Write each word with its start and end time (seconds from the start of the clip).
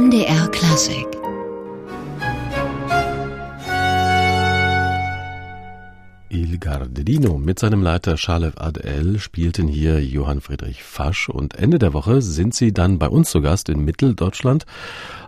NDR 0.00 0.48
Klassik 0.48 1.19
Il 6.32 6.58
Gardino 6.58 7.38
mit 7.38 7.58
seinem 7.58 7.82
Leiter 7.82 8.14
Charles 8.14 8.56
Adel 8.56 9.18
spielten 9.18 9.66
hier 9.66 10.00
Johann 10.00 10.40
Friedrich 10.40 10.84
Fasch 10.84 11.28
und 11.28 11.56
Ende 11.56 11.80
der 11.80 11.92
Woche 11.92 12.22
sind 12.22 12.54
sie 12.54 12.72
dann 12.72 13.00
bei 13.00 13.08
uns 13.08 13.32
zu 13.32 13.40
Gast 13.40 13.68
in 13.68 13.84
Mitteldeutschland. 13.84 14.64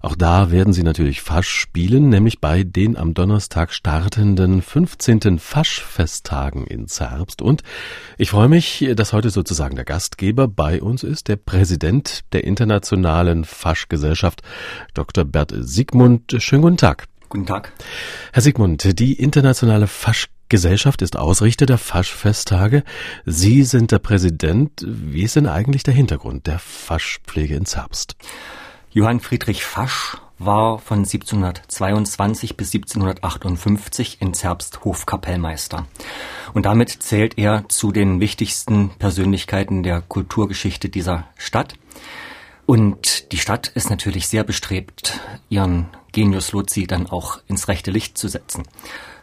Auch 0.00 0.14
da 0.14 0.52
werden 0.52 0.72
sie 0.72 0.84
natürlich 0.84 1.20
Fasch 1.20 1.48
spielen, 1.48 2.08
nämlich 2.08 2.40
bei 2.40 2.62
den 2.62 2.96
am 2.96 3.14
Donnerstag 3.14 3.72
startenden 3.72 4.62
15. 4.62 5.40
Faschfesttagen 5.40 6.68
in 6.68 6.86
Zerbst. 6.86 7.42
Und 7.42 7.64
ich 8.16 8.30
freue 8.30 8.48
mich, 8.48 8.88
dass 8.94 9.12
heute 9.12 9.30
sozusagen 9.30 9.74
der 9.74 9.84
Gastgeber 9.84 10.46
bei 10.46 10.80
uns 10.80 11.02
ist, 11.02 11.26
der 11.26 11.36
Präsident 11.36 12.20
der 12.32 12.44
Internationalen 12.44 13.44
Faschgesellschaft, 13.44 14.42
Dr. 14.94 15.24
Bert 15.24 15.52
Sigmund. 15.52 16.36
Schönen 16.38 16.62
guten 16.62 16.76
Tag. 16.76 17.08
Guten 17.32 17.46
Tag. 17.46 17.72
Herr 18.34 18.42
Sigmund, 18.42 18.98
die 19.00 19.14
internationale 19.14 19.86
Fasch 19.86 20.28
Gesellschaft 20.50 21.00
ist 21.00 21.16
Ausrichter 21.16 21.64
der 21.64 21.78
Faschfesttage. 21.78 22.84
Sie 23.24 23.62
sind 23.62 23.90
der 23.90 24.00
Präsident. 24.00 24.84
Wie 24.86 25.22
ist 25.22 25.36
denn 25.36 25.46
eigentlich 25.46 25.82
der 25.82 25.94
Hintergrund 25.94 26.46
der 26.46 26.58
Faschpflege 26.58 27.54
in 27.54 27.64
Zerbst? 27.64 28.16
Johann 28.90 29.20
Friedrich 29.20 29.64
Fasch 29.64 30.18
war 30.38 30.78
von 30.78 30.98
1722 30.98 32.58
bis 32.58 32.74
1758 32.74 34.18
in 34.20 34.34
Zerbst 34.34 34.84
Hofkapellmeister. 34.84 35.86
Und 36.52 36.66
damit 36.66 36.90
zählt 36.90 37.38
er 37.38 37.64
zu 37.70 37.92
den 37.92 38.20
wichtigsten 38.20 38.90
Persönlichkeiten 38.98 39.82
der 39.82 40.02
Kulturgeschichte 40.02 40.90
dieser 40.90 41.24
Stadt. 41.38 41.76
Und 42.66 43.32
die 43.32 43.38
Stadt 43.38 43.68
ist 43.68 43.88
natürlich 43.88 44.28
sehr 44.28 44.44
bestrebt, 44.44 45.18
ihren 45.48 45.86
Genius 46.12 46.52
Lozi 46.52 46.86
dann 46.86 47.06
auch 47.06 47.40
ins 47.48 47.68
rechte 47.68 47.90
Licht 47.90 48.16
zu 48.16 48.28
setzen. 48.28 48.64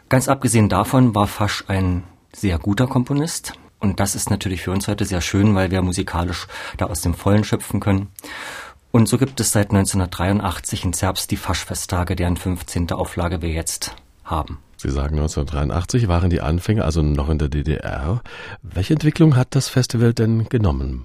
Ganz 0.08 0.28
abgesehen 0.28 0.68
davon 0.68 1.14
war 1.14 1.26
Fasch 1.26 1.64
ein 1.68 2.02
sehr 2.32 2.58
guter 2.58 2.86
Komponist. 2.86 3.54
Und 3.78 3.98
das 3.98 4.14
ist 4.14 4.28
natürlich 4.28 4.62
für 4.62 4.72
uns 4.72 4.88
heute 4.88 5.04
sehr 5.04 5.20
schön, 5.20 5.54
weil 5.54 5.70
wir 5.70 5.80
musikalisch 5.82 6.46
da 6.76 6.86
aus 6.86 7.00
dem 7.00 7.14
Vollen 7.14 7.44
schöpfen 7.44 7.80
können. 7.80 8.08
Und 8.92 9.08
so 9.08 9.18
gibt 9.18 9.40
es 9.40 9.52
seit 9.52 9.70
1983 9.70 10.84
in 10.84 10.92
Zerbst 10.92 11.30
die 11.30 11.36
Faschfesttage, 11.36 12.16
deren 12.16 12.36
15. 12.36 12.90
Auflage 12.92 13.40
wir 13.40 13.50
jetzt 13.50 13.94
haben. 14.24 14.58
Sie 14.76 14.90
sagen 14.90 15.18
1983 15.18 16.08
waren 16.08 16.30
die 16.30 16.40
Anfänge, 16.40 16.84
also 16.84 17.02
noch 17.02 17.28
in 17.28 17.38
der 17.38 17.48
DDR. 17.48 18.22
Welche 18.62 18.94
Entwicklung 18.94 19.36
hat 19.36 19.54
das 19.54 19.68
Festival 19.68 20.14
denn 20.14 20.48
genommen? 20.48 21.04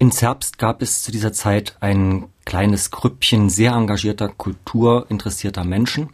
In 0.00 0.12
Zerbst 0.12 0.56
gab 0.56 0.80
es 0.80 1.02
zu 1.02 1.12
dieser 1.12 1.30
Zeit 1.30 1.76
ein 1.80 2.28
kleines 2.46 2.90
Grüppchen 2.90 3.50
sehr 3.50 3.72
engagierter, 3.72 4.30
kulturinteressierter 4.30 5.62
Menschen, 5.62 6.08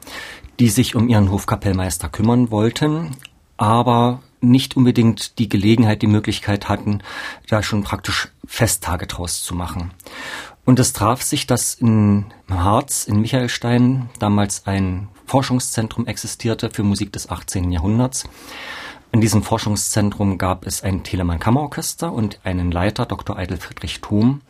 die 0.58 0.70
sich 0.70 0.96
um 0.96 1.08
ihren 1.08 1.30
Hofkapellmeister 1.30 2.08
kümmern 2.08 2.50
wollten, 2.50 3.12
aber 3.56 4.24
nicht 4.40 4.76
unbedingt 4.76 5.38
die 5.38 5.48
Gelegenheit, 5.48 6.02
die 6.02 6.08
Möglichkeit 6.08 6.68
hatten, 6.68 7.00
da 7.48 7.62
schon 7.62 7.84
praktisch 7.84 8.32
Festtage 8.44 9.06
draus 9.06 9.44
zu 9.44 9.54
machen. 9.54 9.92
Und 10.64 10.80
es 10.80 10.92
traf 10.92 11.22
sich, 11.22 11.46
dass 11.46 11.74
in 11.74 12.26
Harz, 12.50 13.04
in 13.04 13.20
Michaelstein, 13.20 14.10
damals 14.18 14.66
ein 14.66 15.06
Forschungszentrum 15.26 16.08
existierte 16.08 16.70
für 16.70 16.82
Musik 16.82 17.12
des 17.12 17.30
18. 17.30 17.70
Jahrhunderts. 17.70 18.24
In 19.16 19.22
diesem 19.22 19.42
Forschungszentrum 19.42 20.36
gab 20.36 20.66
es 20.66 20.82
ein 20.82 21.02
Telemann 21.02 21.38
Kammerorchester 21.38 22.12
und 22.12 22.38
einen 22.44 22.70
Leiter, 22.70 23.06
Dr. 23.06 23.38
Eidel 23.38 23.56
Friedrich 23.56 24.02
Thom. 24.02 24.42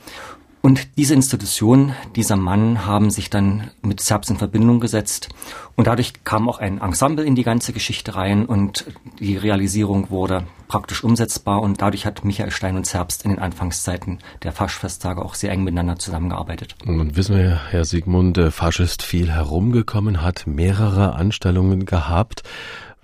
Und 0.60 0.98
diese 0.98 1.14
Institution, 1.14 1.92
dieser 2.16 2.34
Mann 2.34 2.84
haben 2.84 3.10
sich 3.10 3.30
dann 3.30 3.70
mit 3.82 4.00
Zerbst 4.00 4.28
in 4.28 4.38
Verbindung 4.38 4.80
gesetzt. 4.80 5.28
Und 5.76 5.86
dadurch 5.86 6.24
kam 6.24 6.48
auch 6.48 6.58
ein 6.58 6.80
Ensemble 6.80 7.24
in 7.24 7.36
die 7.36 7.44
ganze 7.44 7.72
Geschichte 7.72 8.16
rein 8.16 8.44
und 8.44 8.86
die 9.20 9.36
Realisierung 9.36 10.10
wurde 10.10 10.42
praktisch 10.66 11.04
umsetzbar. 11.04 11.62
Und 11.62 11.80
dadurch 11.80 12.04
hat 12.04 12.24
Michael 12.24 12.50
Stein 12.50 12.76
und 12.76 12.86
Zerbst 12.86 13.24
in 13.24 13.30
den 13.30 13.38
Anfangszeiten 13.38 14.18
der 14.42 14.50
Faschfesttage 14.50 15.24
auch 15.24 15.36
sehr 15.36 15.52
eng 15.52 15.62
miteinander 15.62 16.00
zusammengearbeitet. 16.00 16.74
Und 16.84 17.14
wissen 17.14 17.36
wir, 17.36 17.60
Herr 17.70 17.84
Sigmund, 17.84 18.36
Fasch 18.50 18.80
ist 18.80 19.04
viel 19.04 19.30
herumgekommen, 19.30 20.22
hat 20.22 20.48
mehrere 20.48 21.14
Anstellungen 21.14 21.86
gehabt. 21.86 22.42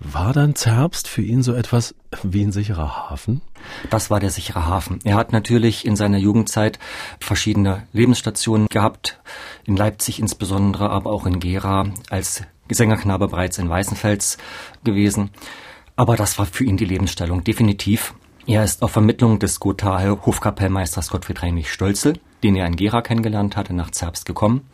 War 0.03 0.33
dann 0.33 0.53
Zerbst 0.53 1.07
für 1.07 1.21
ihn 1.21 1.43
so 1.43 1.53
etwas 1.53 1.95
wie 2.23 2.43
ein 2.43 2.51
sicherer 2.51 3.09
Hafen? 3.09 3.41
Das 3.89 4.09
war 4.09 4.19
der 4.19 4.31
sichere 4.31 4.65
Hafen. 4.65 4.99
Er 5.05 5.15
hat 5.15 5.31
natürlich 5.31 5.85
in 5.85 5.95
seiner 5.95 6.17
Jugendzeit 6.17 6.77
verschiedene 7.21 7.87
Lebensstationen 7.93 8.67
gehabt, 8.67 9.21
in 9.63 9.77
Leipzig 9.77 10.19
insbesondere, 10.19 10.89
aber 10.89 11.11
auch 11.11 11.25
in 11.25 11.39
Gera, 11.39 11.85
als 12.09 12.43
Sängerknabe 12.69 13.29
bereits 13.29 13.57
in 13.59 13.69
Weißenfels 13.69 14.37
gewesen. 14.83 15.29
Aber 15.95 16.17
das 16.17 16.37
war 16.37 16.47
für 16.47 16.65
ihn 16.65 16.75
die 16.77 16.85
Lebensstellung, 16.85 17.45
definitiv. 17.45 18.13
Er 18.45 18.65
ist 18.65 18.83
auf 18.83 18.91
Vermittlung 18.91 19.39
des 19.39 19.61
Gothaer 19.61 20.25
Hofkapellmeisters 20.25 21.11
Gottfried 21.11 21.41
Heinrich 21.41 21.71
Stölzel, 21.71 22.19
den 22.43 22.57
er 22.57 22.67
in 22.67 22.75
Gera 22.75 23.01
kennengelernt 23.01 23.55
hatte, 23.55 23.73
nach 23.73 23.91
Zerbst 23.91 24.25
gekommen 24.25 24.67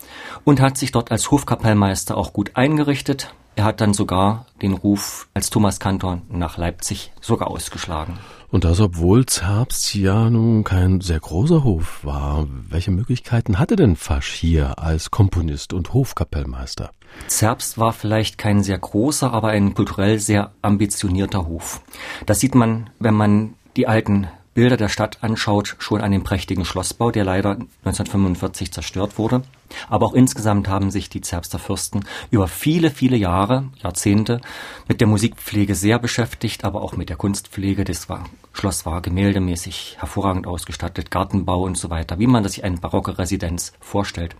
und 0.44 0.60
hat 0.60 0.76
sich 0.76 0.92
dort 0.92 1.12
als 1.12 1.30
Hofkapellmeister 1.30 2.18
auch 2.18 2.34
gut 2.34 2.56
eingerichtet, 2.56 3.32
er 3.60 3.66
hat 3.66 3.82
dann 3.82 3.94
sogar 3.94 4.46
den 4.62 4.72
Ruf 4.72 5.28
als 5.34 5.50
Thomas 5.50 5.82
Kantor 5.82 6.22
nach 6.30 6.58
Leipzig 6.58 7.12
sogar 7.20 7.50
ausgeschlagen. 7.50 8.18
Und 8.50 8.64
das, 8.64 8.80
obwohl 8.80 9.26
Zerbst 9.26 9.94
ja 9.96 10.30
nun 10.30 10.64
kein 10.64 11.02
sehr 11.02 11.20
großer 11.20 11.66
Hof 11.66 12.00
war. 12.04 12.48
Welche 12.70 12.92
Möglichkeiten 12.92 13.60
hatte 13.60 13.76
denn 13.76 13.98
Fasch 13.98 14.32
hier 14.32 14.80
als 14.80 15.12
Komponist 15.12 15.74
und 15.74 15.94
Hofkapellmeister? 15.94 16.92
Zerbst 17.28 17.78
war 17.78 17.92
vielleicht 17.92 18.38
kein 18.38 18.64
sehr 18.64 18.78
großer, 18.78 19.34
aber 19.34 19.50
ein 19.50 19.74
kulturell 19.74 20.20
sehr 20.20 20.52
ambitionierter 20.62 21.46
Hof. 21.46 21.82
Das 22.26 22.40
sieht 22.40 22.56
man, 22.56 22.90
wenn 23.00 23.14
man 23.14 23.56
die 23.76 23.88
alten 23.88 24.30
Bilder 24.60 24.76
der 24.76 24.90
Stadt 24.90 25.20
anschaut, 25.22 25.78
schon 25.80 26.02
an 26.02 26.12
dem 26.12 26.26
prächtigen 26.26 26.66
Schlossbau, 26.66 27.12
der 27.12 27.24
leider 27.24 27.52
1945 27.86 28.74
zerstört 28.74 29.18
wurde. 29.18 29.44
Aber 29.88 30.08
auch 30.08 30.14
insgesamt 30.14 30.68
haben 30.68 30.92
sich 30.92 31.08
die 31.08 31.22
Zerbster 31.22 31.60
Fürsten 31.60 32.04
über 32.30 32.50
viele, 32.50 32.92
viele 32.92 33.16
Jahre, 33.16 33.70
Jahrzehnte 33.82 34.42
mit 34.90 35.00
der 35.00 35.08
Musikpflege 35.08 35.76
sehr 35.76 35.98
beschäftigt, 35.98 36.66
aber 36.66 36.82
auch 36.82 36.98
mit 36.98 37.08
der 37.08 37.16
Kunstpflege. 37.16 37.86
Das 37.86 38.10
war, 38.10 38.26
Schloss 38.52 38.86
war 38.86 39.02
gemäldemäßig 39.02 39.96
hervorragend 39.98 40.46
ausgestattet, 40.46 41.10
Gartenbau 41.10 41.62
und 41.62 41.78
so 41.78 41.90
weiter, 41.90 42.20
wie 42.20 42.28
man 42.28 42.46
sich 42.46 42.66
eine 42.66 42.76
barocke 42.76 43.18
Residenz 43.18 43.72
vorstellt. 43.80 44.36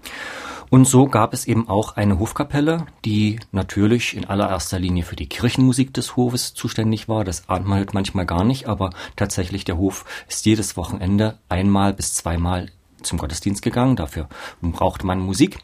Und 0.70 0.86
so 0.86 1.08
gab 1.08 1.34
es 1.34 1.46
eben 1.46 1.68
auch 1.68 1.96
eine 1.96 2.20
Hofkapelle, 2.20 2.86
die 3.04 3.40
natürlich 3.52 4.16
in 4.16 4.26
allererster 4.26 4.78
Linie 4.78 5.04
für 5.04 5.16
die 5.16 5.28
Kirchenmusik 5.28 5.94
des 5.94 6.16
Hofes 6.16 6.54
zuständig 6.54 7.10
war. 7.10 7.24
Das 7.24 7.50
ahnt 7.50 7.66
man 7.66 7.80
halt 7.80 7.94
manchmal 7.94 8.28
gar 8.28 8.44
nicht, 8.44 8.68
aber 8.68 8.92
tatsächlich 9.16 9.66
der 9.66 9.78
Hof 9.78 10.06
ist 10.28 10.46
jedes 10.46 10.78
Wochenende 10.78 11.40
einmal 11.50 11.94
bis 11.94 12.14
zweimal 12.14 12.70
zum 13.02 13.18
Gottesdienst 13.18 13.64
gegangen. 13.64 13.96
Dafür 13.96 14.30
brauchte 14.62 15.08
man 15.08 15.20
Musik. 15.20 15.58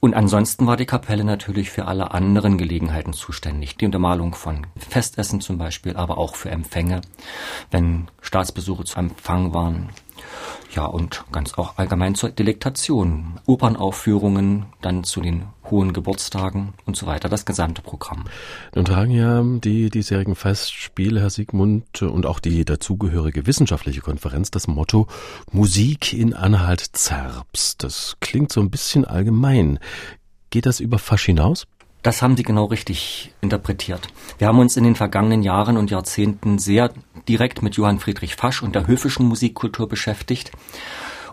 Und 0.00 0.14
ansonsten 0.14 0.66
war 0.66 0.76
die 0.76 0.86
Kapelle 0.86 1.24
natürlich 1.24 1.70
für 1.70 1.86
alle 1.86 2.12
anderen 2.12 2.56
Gelegenheiten 2.56 3.12
zuständig. 3.12 3.76
Die 3.76 3.86
Untermalung 3.86 4.34
von 4.34 4.66
Festessen 4.76 5.40
zum 5.40 5.58
Beispiel, 5.58 5.96
aber 5.96 6.18
auch 6.18 6.36
für 6.36 6.50
Empfänge, 6.50 7.00
wenn 7.72 8.08
Staatsbesuche 8.20 8.84
zu 8.84 8.98
Empfang 8.98 9.54
waren. 9.54 9.90
Ja, 10.74 10.84
und 10.84 11.24
ganz 11.32 11.54
auch 11.54 11.78
allgemein 11.78 12.14
zur 12.14 12.30
Delektation. 12.30 13.40
Opernaufführungen, 13.46 14.66
dann 14.82 15.04
zu 15.04 15.20
den 15.20 15.46
hohen 15.70 15.92
Geburtstagen 15.92 16.74
und 16.84 16.96
so 16.96 17.06
weiter, 17.06 17.28
das 17.28 17.46
gesamte 17.46 17.82
Programm. 17.82 18.24
Nun 18.74 18.84
tragen 18.84 19.10
ja 19.10 19.42
die 19.42 19.90
diesjährigen 19.90 20.34
Festspiele, 20.34 21.20
Herr 21.20 21.30
Siegmund, 21.30 22.02
und 22.02 22.26
auch 22.26 22.40
die 22.40 22.64
dazugehörige 22.64 23.46
wissenschaftliche 23.46 24.00
Konferenz 24.00 24.50
das 24.50 24.68
Motto 24.68 25.06
Musik 25.50 26.12
in 26.12 26.34
Anhalt 26.34 26.80
Zerbst. 26.92 27.82
Das 27.82 28.16
klingt 28.20 28.52
so 28.52 28.60
ein 28.60 28.70
bisschen 28.70 29.04
allgemein. 29.04 29.78
Geht 30.50 30.66
das 30.66 30.80
über 30.80 30.98
Fasch 30.98 31.26
hinaus? 31.26 31.66
Das 32.02 32.22
haben 32.22 32.36
Sie 32.36 32.44
genau 32.44 32.66
richtig 32.66 33.32
interpretiert. 33.40 34.08
Wir 34.38 34.46
haben 34.46 34.60
uns 34.60 34.76
in 34.76 34.84
den 34.84 34.94
vergangenen 34.94 35.42
Jahren 35.42 35.76
und 35.76 35.90
Jahrzehnten 35.90 36.58
sehr 36.58 36.92
direkt 37.28 37.62
mit 37.62 37.76
Johann 37.76 37.98
Friedrich 37.98 38.36
Fasch 38.36 38.62
und 38.62 38.74
der 38.74 38.86
höfischen 38.86 39.26
Musikkultur 39.26 39.88
beschäftigt 39.88 40.52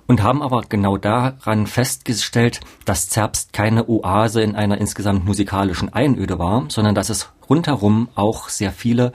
und 0.07 0.23
haben 0.23 0.41
aber 0.41 0.61
genau 0.67 0.97
daran 0.97 1.67
festgestellt, 1.67 2.59
dass 2.85 3.09
Zerbst 3.09 3.53
keine 3.53 3.87
Oase 3.87 4.41
in 4.41 4.55
einer 4.55 4.77
insgesamt 4.77 5.25
musikalischen 5.25 5.93
Einöde 5.93 6.39
war, 6.39 6.65
sondern 6.69 6.95
dass 6.95 7.09
es 7.09 7.29
rundherum 7.49 8.09
auch 8.15 8.49
sehr 8.49 8.71
viele 8.71 9.13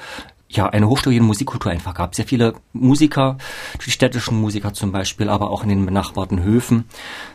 ja, 0.53 0.69
eine 0.69 0.89
hochstehende 0.89 1.23
Musikkultur 1.23 1.71
einfach 1.71 1.95
gab. 1.95 2.17
Sehr 2.17 2.27
viele 2.27 2.55
Musiker, 2.73 3.39
die 3.87 3.91
städtischen 3.91 4.41
Musiker 4.41 4.73
zum 4.75 4.91
Beispiel, 4.91 5.29
aber 5.29 5.51
auch 5.51 5.63
in 5.63 5.69
den 5.69 5.87
benachbarten 5.87 6.43
Höfen, 6.43 6.87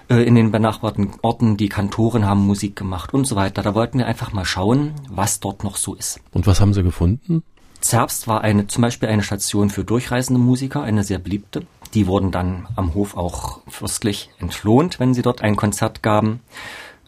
äh, 0.10 0.24
in 0.24 0.36
den 0.36 0.52
benachbarten 0.52 1.12
Orten, 1.22 1.56
die 1.56 1.70
Kantoren 1.70 2.26
haben 2.26 2.46
Musik 2.46 2.76
gemacht 2.76 3.14
und 3.14 3.26
so 3.26 3.38
weiter. 3.38 3.64
Da 3.64 3.74
wollten 3.74 4.00
wir 4.00 4.06
einfach 4.06 4.34
mal 4.34 4.44
schauen, 4.44 4.92
was 5.10 5.40
dort 5.40 5.64
noch 5.64 5.78
so 5.78 5.96
ist. 5.96 6.20
Und 6.34 6.46
was 6.46 6.60
haben 6.60 6.74
Sie 6.74 6.84
gefunden? 6.84 7.42
Zerbst 7.80 8.28
war 8.28 8.42
eine, 8.42 8.68
zum 8.68 8.82
Beispiel 8.82 9.08
eine 9.08 9.24
Station 9.24 9.70
für 9.70 9.86
durchreisende 9.86 10.42
Musiker, 10.42 10.84
eine 10.84 11.06
sehr 11.06 11.20
beliebte. 11.20 11.66
Die 11.94 12.08
wurden 12.08 12.32
dann 12.32 12.68
am 12.76 12.96
Hof 12.96 13.16
auch 13.16 13.62
fürstlich 13.68 14.30
entlohnt, 14.40 15.00
wenn 15.00 15.14
sie 15.14 15.22
dort 15.22 15.42
ein 15.42 15.56
Konzert 15.56 16.04
gaben. 16.04 16.42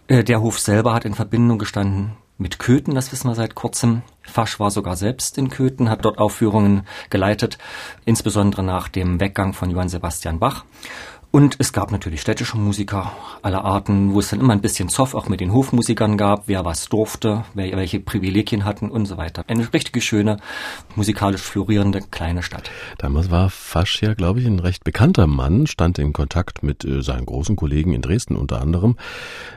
Äh, 0.07 0.24
der 0.24 0.39
Hof 0.39 0.59
selber 0.59 0.94
hat 0.94 1.04
in 1.04 1.15
Verbindung 1.15 1.57
gestanden 1.57 2.12
mit 2.38 2.60
Köthen, 2.60 2.95
das 2.95 3.12
wissen 3.12 3.30
wir 3.30 3.36
seit 3.36 3.56
kurzem. 3.56 4.04
Fasch 4.22 4.60
war 4.60 4.72
sogar 4.72 4.95
selbst 4.95 5.38
in 5.38 5.50
Köthen, 5.50 5.89
hat 5.89 6.06
dort 6.06 6.18
Aufführungen 6.18 6.86
geleitet, 7.10 7.57
insbesondere 8.06 8.63
nach 8.63 8.88
dem 8.88 9.19
Weggang 9.19 9.54
von 9.54 9.69
Johann 9.69 9.89
Sebastian 9.89 10.39
Bach. 10.39 10.66
Und 11.29 11.56
es 11.59 11.74
gab 11.74 11.91
natürlich 11.91 12.21
städtische 12.21 12.57
Musiker 12.57 13.12
aller 13.41 13.63
Arten, 13.63 14.13
wo 14.13 14.19
es 14.19 14.29
dann 14.29 14.39
immer 14.39 14.53
ein 14.53 14.62
bisschen 14.62 14.89
Zoff 14.89 15.13
auch 15.13 15.27
mit 15.27 15.41
den 15.41 15.51
Hofmusikern 15.51 16.18
gab, 16.18 16.47
wer 16.47 16.63
was 16.63 16.88
durfte, 16.89 17.44
wer 17.53 17.75
welche 17.77 18.00
Privilegien 18.00 18.63
hatten 18.65 18.89
und 18.89 19.06
so 19.06 19.18
weiter. 19.18 19.44
Eine 19.47 19.71
richtige 19.74 20.01
schöne, 20.01 20.38
musikalisch 20.95 21.41
florierende 21.41 22.00
kleine 22.01 22.44
Stadt. 22.44 22.71
Damals 22.97 23.29
war 23.29 23.50
Fasch 23.50 24.01
ja, 24.01 24.13
glaube 24.13 24.39
ich, 24.39 24.47
ein 24.47 24.59
recht 24.59 24.83
bekannter 24.83 25.27
Mann, 25.27 25.68
stand 25.68 26.00
in 26.00 26.13
Kontakt 26.13 26.63
mit 26.63 26.85
äh, 26.85 27.03
seinen 27.03 27.25
großen 27.25 27.56
Kollegen 27.56 27.94
in 27.94 28.01
Dresden 28.01 28.35
unter 28.35 28.62
anderem. 28.62 28.95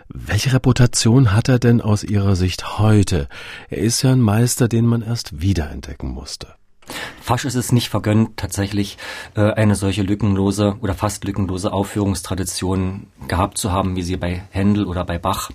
Welche 0.08 0.52
Reputation 0.52 1.32
hat 1.32 1.48
er 1.48 1.60
denn 1.60 1.80
aus 1.80 2.02
Ihrer 2.02 2.34
Sicht 2.34 2.78
heute? 2.80 3.28
Er 3.68 3.78
ist 3.78 4.02
ja 4.02 4.10
ein 4.12 4.20
Meister, 4.20 4.68
den 4.68 4.86
man 4.86 5.02
erst 5.02 5.40
wiederentdecken 5.40 6.10
musste. 6.10 6.59
Fasch 7.20 7.44
ist 7.44 7.54
es 7.54 7.72
nicht 7.72 7.88
vergönnt, 7.88 8.36
tatsächlich 8.36 8.98
äh, 9.36 9.52
eine 9.52 9.74
solche 9.74 10.02
lückenlose 10.02 10.76
oder 10.80 10.94
fast 10.94 11.24
lückenlose 11.24 11.72
Aufführungstradition 11.72 13.06
gehabt 13.28 13.58
zu 13.58 13.72
haben, 13.72 13.96
wie 13.96 14.02
sie 14.02 14.16
bei 14.16 14.42
Händel 14.50 14.86
oder 14.86 15.04
bei 15.04 15.18
Bach 15.18 15.50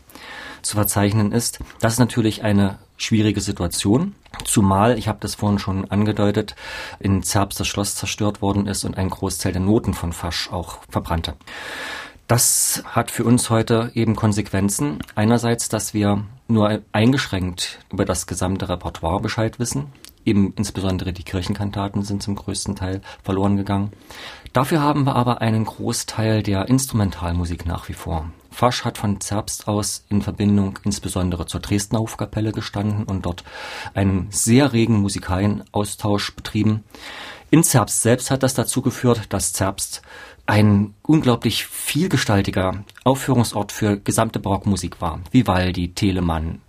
zu 0.62 0.76
verzeichnen 0.76 1.32
ist. 1.32 1.60
Das 1.80 1.94
ist 1.94 2.00
natürlich 2.00 2.44
eine 2.44 2.80
schwierige 2.98 3.42
Situation, 3.42 4.16
zumal, 4.46 4.98
ich 4.98 5.08
habe 5.08 5.20
das 5.22 5.36
vorhin 5.36 5.60
schon 5.60 5.90
angedeutet, 5.92 6.56
in 7.00 7.24
Zerbst 7.24 7.60
das 7.60 7.68
Schloss 7.68 7.96
zerstört 7.96 8.42
worden 8.42 8.68
ist 8.68 8.84
und 8.84 8.98
ein 8.98 9.10
Großteil 9.10 9.52
der 9.52 9.62
Noten 9.62 9.94
von 9.94 10.14
Fasch 10.14 10.52
auch 10.52 10.80
verbrannte. 10.90 11.36
Das 12.28 12.84
hat 12.88 13.12
für 13.12 13.24
uns 13.24 13.52
heute 13.52 13.92
eben 13.94 14.16
Konsequenzen. 14.16 15.00
Einerseits, 15.14 15.70
dass 15.70 15.94
wir 15.94 16.24
nur 16.48 16.82
eingeschränkt 16.92 17.80
über 17.92 18.06
das 18.06 18.26
gesamte 18.26 18.68
Repertoire 18.68 19.20
Bescheid 19.20 19.60
wissen 19.60 19.92
eben 20.26 20.54
insbesondere 20.56 21.14
die 21.14 21.24
Kirchenkantaten 21.24 22.04
sind 22.04 22.24
zum 22.24 22.36
größten 22.36 22.76
Teil 22.76 23.02
verloren 23.24 23.58
gegangen. 23.58 23.92
Dafür 24.54 24.82
haben 24.82 25.06
wir 25.06 25.16
aber 25.16 25.42
einen 25.42 25.66
Großteil 25.66 26.44
der 26.44 26.68
Instrumentalmusik 26.68 27.66
nach 27.66 27.90
wie 27.90 27.94
vor. 27.94 28.30
Fasch 28.52 28.86
hat 28.86 28.98
von 28.98 29.20
Zerbst 29.20 29.68
aus 29.68 30.06
in 30.10 30.22
Verbindung 30.22 30.80
insbesondere 30.84 31.46
zur 31.46 31.60
Dresdner 31.60 32.00
Hofkapelle 32.00 32.54
gestanden 32.54 33.04
und 33.04 33.26
dort 33.26 33.44
einen 33.94 34.28
sehr 34.32 34.72
regen 34.72 35.02
Musikalienaustausch 35.02 36.36
betrieben. 36.36 36.86
In 37.52 37.64
Zerbst 37.64 38.02
selbst 38.02 38.32
hat 38.32 38.44
das 38.44 38.54
dazu 38.54 38.82
geführt, 38.82 39.34
dass 39.34 39.52
Zerbst 39.52 40.02
ein 40.46 40.94
unglaublich 41.02 41.66
vielgestaltiger 41.66 42.84
Aufführungsort 43.04 43.72
für 43.72 43.98
gesamte 43.98 44.40
Barockmusik 44.40 45.02
war. 45.02 45.20
Vivaldi, 45.32 45.94
Telemann, 45.94 46.62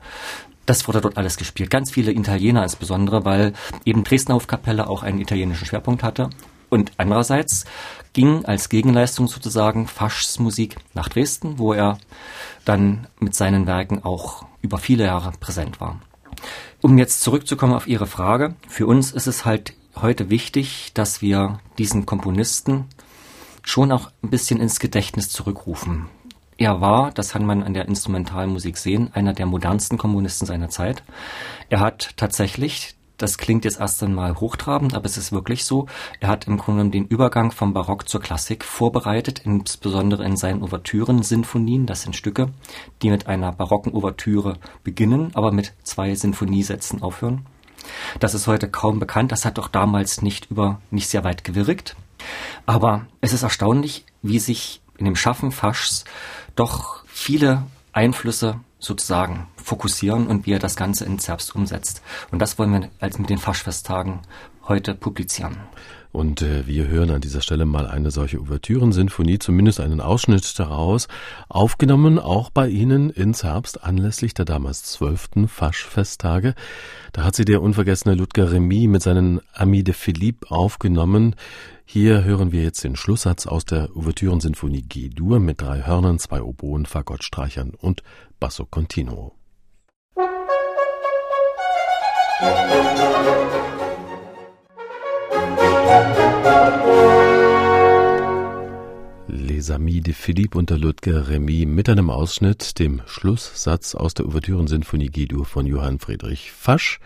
das 0.67 0.87
wurde 0.87 1.01
dort 1.01 1.17
alles 1.17 1.37
gespielt. 1.37 1.71
Ganz 1.71 1.91
viele 1.91 2.13
Italiener 2.13 2.63
insbesondere, 2.63 3.25
weil 3.25 3.53
eben 3.85 4.05
Dresdner 4.05 4.35
Hofkapelle 4.35 4.89
auch 4.89 5.03
einen 5.03 5.21
italienischen 5.21 5.67
Schwerpunkt 5.67 6.03
hatte. 6.03 6.31
Und 6.69 6.93
andererseits 6.97 7.65
ging 8.13 8.45
als 8.45 8.69
Gegenleistung 8.69 9.29
sozusagen 9.29 9.87
Faschs 9.87 10.39
Musik 10.39 10.77
nach 10.95 11.09
Dresden, 11.09 11.59
wo 11.59 11.73
er 11.73 11.99
dann 12.65 13.07
mit 13.21 13.35
seinen 13.35 13.67
Werken 13.67 14.03
auch 14.05 14.45
über 14.63 14.79
viele 14.79 15.05
Jahre 15.05 15.33
präsent 15.39 15.81
war. 15.81 16.01
Um 16.83 16.99
jetzt 16.99 17.23
zurückzukommen 17.23 17.73
auf 17.73 17.87
Ihre 17.87 18.07
Frage, 18.07 18.57
für 18.69 18.87
uns 18.87 19.13
ist 19.13 19.27
es 19.27 19.45
halt 19.45 19.75
heute 19.95 20.29
wichtig, 20.29 20.91
dass 20.95 21.23
wir 21.23 21.61
diesen 21.79 22.05
Komponisten 22.05 22.87
schon 23.63 23.93
auch 23.93 24.11
ein 24.23 24.31
bisschen 24.31 24.61
ins 24.61 24.81
Gedächtnis 24.81 25.31
zurückrufen. 25.31 26.07
Er 26.59 26.81
war, 26.81 27.11
das 27.13 27.31
kann 27.31 27.45
man 27.45 27.63
an 27.63 27.75
der 27.75 27.87
Instrumentalmusik 27.87 28.79
sehen, 28.79 29.11
einer 29.13 29.35
der 29.35 29.45
modernsten 29.45 29.99
Komponisten 29.99 30.47
seiner 30.47 30.71
Zeit. 30.71 31.03
Er 31.69 31.81
hat 31.81 32.15
tatsächlich, 32.17 32.95
das 33.19 33.37
klingt 33.37 33.67
jetzt 33.67 33.79
erst 33.79 34.03
einmal 34.03 34.37
hochtrabend, 34.37 34.95
aber 34.95 35.05
es 35.05 35.19
ist 35.19 35.33
wirklich 35.33 35.67
so, 35.67 35.87
er 36.19 36.29
hat 36.29 36.47
im 36.47 36.57
Grunde 36.57 36.89
den 36.89 37.07
Übergang 37.07 37.53
vom 37.53 37.75
Barock 37.75 38.09
zur 38.09 38.23
Klassik 38.23 38.65
vorbereitet, 38.65 39.43
insbesondere 39.45 40.25
in 40.25 40.39
seinen 40.39 40.63
Ouvertüren, 40.63 41.23
Sinfonien, 41.23 41.85
das 41.85 42.03
sind 42.03 42.17
Stücke, 42.17 42.49
die 43.03 43.11
mit 43.11 43.27
einer 43.27 43.53
barocken 43.53 43.93
Ouvertüre 43.93 44.55
beginnen, 44.83 45.33
aber 45.35 45.53
mit 45.53 45.75
zwei 45.83 46.15
Sinfoniesätzen 46.15 47.03
aufhören. 47.03 47.45
Das 48.19 48.35
ist 48.35 48.47
heute 48.47 48.71
kaum 48.71 48.99
bekannt, 48.99 49.31
das 49.31 49.45
hat 49.45 49.59
doch 49.59 49.69
damals 49.69 50.23
nicht 50.23 50.51
über, 50.51 50.81
nicht 50.91 51.09
sehr 51.09 51.23
weit 51.23 51.45
gewirkt. 51.45 51.97
Aber 52.65 53.07
es 53.21 53.35
ist 53.35 53.43
erstaunlich, 53.43 54.07
wie 54.23 54.39
sich 54.39 54.81
in 54.99 55.05
dem 55.05 55.17
Schaffen 55.17 55.53
Faschs 55.53 56.05
doch 56.57 57.05
viele 57.07 57.63
Einflüsse 57.93 58.61
sozusagen 58.79 59.47
fokussieren 59.57 60.27
und 60.27 60.47
wie 60.47 60.53
er 60.53 60.59
das 60.59 60.77
Ganze 60.77 61.05
in 61.05 61.19
Zerbst 61.19 61.55
umsetzt. 61.55 62.03
Und 62.31 62.41
das 62.41 62.59
wollen 62.59 62.73
wir 62.73 62.91
als 63.01 63.19
mit 63.19 63.31
den 63.31 63.39
Faschfesttagen 63.39 64.21
heute 64.69 64.95
publizieren. 64.95 65.57
Und 66.17 66.41
äh, 66.41 66.67
wir 66.67 66.89
hören 66.89 67.11
an 67.11 67.21
dieser 67.21 67.43
Stelle 67.43 67.67
mal 67.67 67.87
eine 67.87 68.11
solche 68.11 68.41
Ouvertüren-Sinfonie, 68.41 69.39
zumindest 69.39 69.81
einen 69.81 70.01
Ausschnitt 70.01 70.59
daraus, 70.59 71.09
aufgenommen 71.51 72.19
auch 72.19 72.49
bei 72.49 72.69
Ihnen 72.69 73.11
in 73.11 73.35
Zerbst 73.35 73.85
anlässlich 73.85 74.33
der 74.33 74.47
damals 74.47 74.83
zwölften 74.85 75.47
Faschfesttage. 75.47 76.55
Da 77.13 77.25
hat 77.25 77.37
sie 77.37 77.45
der 77.45 77.61
unvergessene 77.61 78.15
Ludger 78.15 78.51
Remy 78.51 78.87
mit 78.87 79.03
seinen 79.03 79.43
Amis 79.53 79.85
de 79.85 79.93
Philippe 79.93 80.51
aufgenommen. 80.51 81.35
Hier 81.89 82.25
hören 82.25 82.51
wir 82.51 82.65
jetzt 82.65 82.83
den 82.83 82.97
Schlusssatz 82.97 83.47
aus 83.47 83.65
der 83.65 83.97
Ouvertüren-Sinfonie 83.97 84.83
G-Dur 84.83 85.39
mit 85.39 85.63
drei 85.63 85.87
Hörnern, 85.87 86.19
zwei 86.19 86.43
Oboen, 86.43 86.85
Fagottstreichern 86.85 87.75
und 87.79 88.03
Basso 88.41 88.67
Continuo. 88.67 89.33
Les 99.57 99.71
Amis 99.71 100.03
de 100.03 100.13
Philippe 100.13 100.59
und 100.59 100.69
der 100.69 100.77
Ludger 100.77 101.29
Remy 101.29 101.65
mit 101.65 101.89
einem 101.89 102.11
Ausschnitt, 102.11 102.79
dem 102.79 103.01
Schlusssatz 103.07 103.95
aus 103.95 104.13
der 104.13 104.27
Ouvertüren-Sinfonie 104.27 105.09
G-Dur 105.09 105.47
von 105.47 105.65
Johann 105.65 105.99
Friedrich 105.99 106.53
Fasch. 106.53 107.01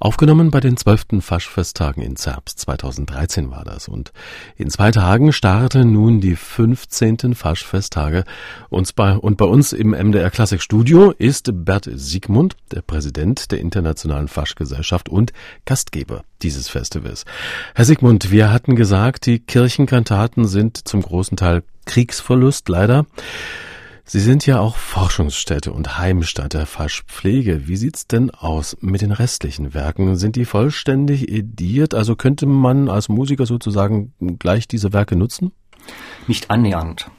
Aufgenommen 0.00 0.50
bei 0.50 0.58
den 0.58 0.76
zwölften 0.76 1.22
Faschfesttagen 1.22 2.02
in 2.02 2.16
Zerbst. 2.16 2.58
2013 2.58 3.52
war 3.52 3.62
das. 3.62 3.86
Und 3.86 4.12
in 4.56 4.68
zwei 4.68 4.90
Tagen 4.90 5.32
starten 5.32 5.92
nun 5.92 6.20
die 6.20 6.34
15. 6.34 7.36
Faschfesttage. 7.36 8.24
Und 8.68 8.96
bei, 8.96 9.16
und 9.16 9.36
bei 9.36 9.46
uns 9.46 9.72
im 9.72 9.90
MDR 9.90 10.30
Klassikstudio 10.30 11.12
ist 11.12 11.50
Bert 11.64 11.88
Siegmund, 11.94 12.56
der 12.72 12.82
Präsident 12.82 13.52
der 13.52 13.60
Internationalen 13.60 14.26
Faschgesellschaft 14.26 15.08
und 15.08 15.32
Gastgeber 15.64 16.24
dieses 16.46 16.68
Festivals. 16.68 17.24
Herr 17.74 17.84
Siegmund, 17.84 18.30
wir 18.30 18.52
hatten 18.52 18.76
gesagt, 18.76 19.26
die 19.26 19.40
Kirchenkantaten 19.40 20.46
sind 20.46 20.86
zum 20.86 21.02
großen 21.02 21.36
Teil 21.36 21.64
Kriegsverlust 21.86 22.68
leider. 22.68 23.06
Sie 24.04 24.20
sind 24.20 24.46
ja 24.46 24.60
auch 24.60 24.76
Forschungsstätte 24.76 25.72
und 25.72 25.98
Heimstatt 25.98 26.54
der 26.54 26.66
Faschpflege. 26.66 27.66
Wie 27.66 27.76
sieht's 27.76 28.06
denn 28.06 28.30
aus 28.30 28.76
mit 28.80 29.02
den 29.02 29.10
restlichen 29.10 29.74
Werken? 29.74 30.14
Sind 30.14 30.36
die 30.36 30.44
vollständig 30.44 31.28
ediert? 31.28 31.92
Also 31.92 32.14
könnte 32.14 32.46
man 32.46 32.88
als 32.88 33.08
Musiker 33.08 33.46
sozusagen 33.46 34.14
gleich 34.38 34.68
diese 34.68 34.92
Werke 34.92 35.16
nutzen? 35.16 35.50
Nicht 36.28 36.50
annähernd. 36.52 37.10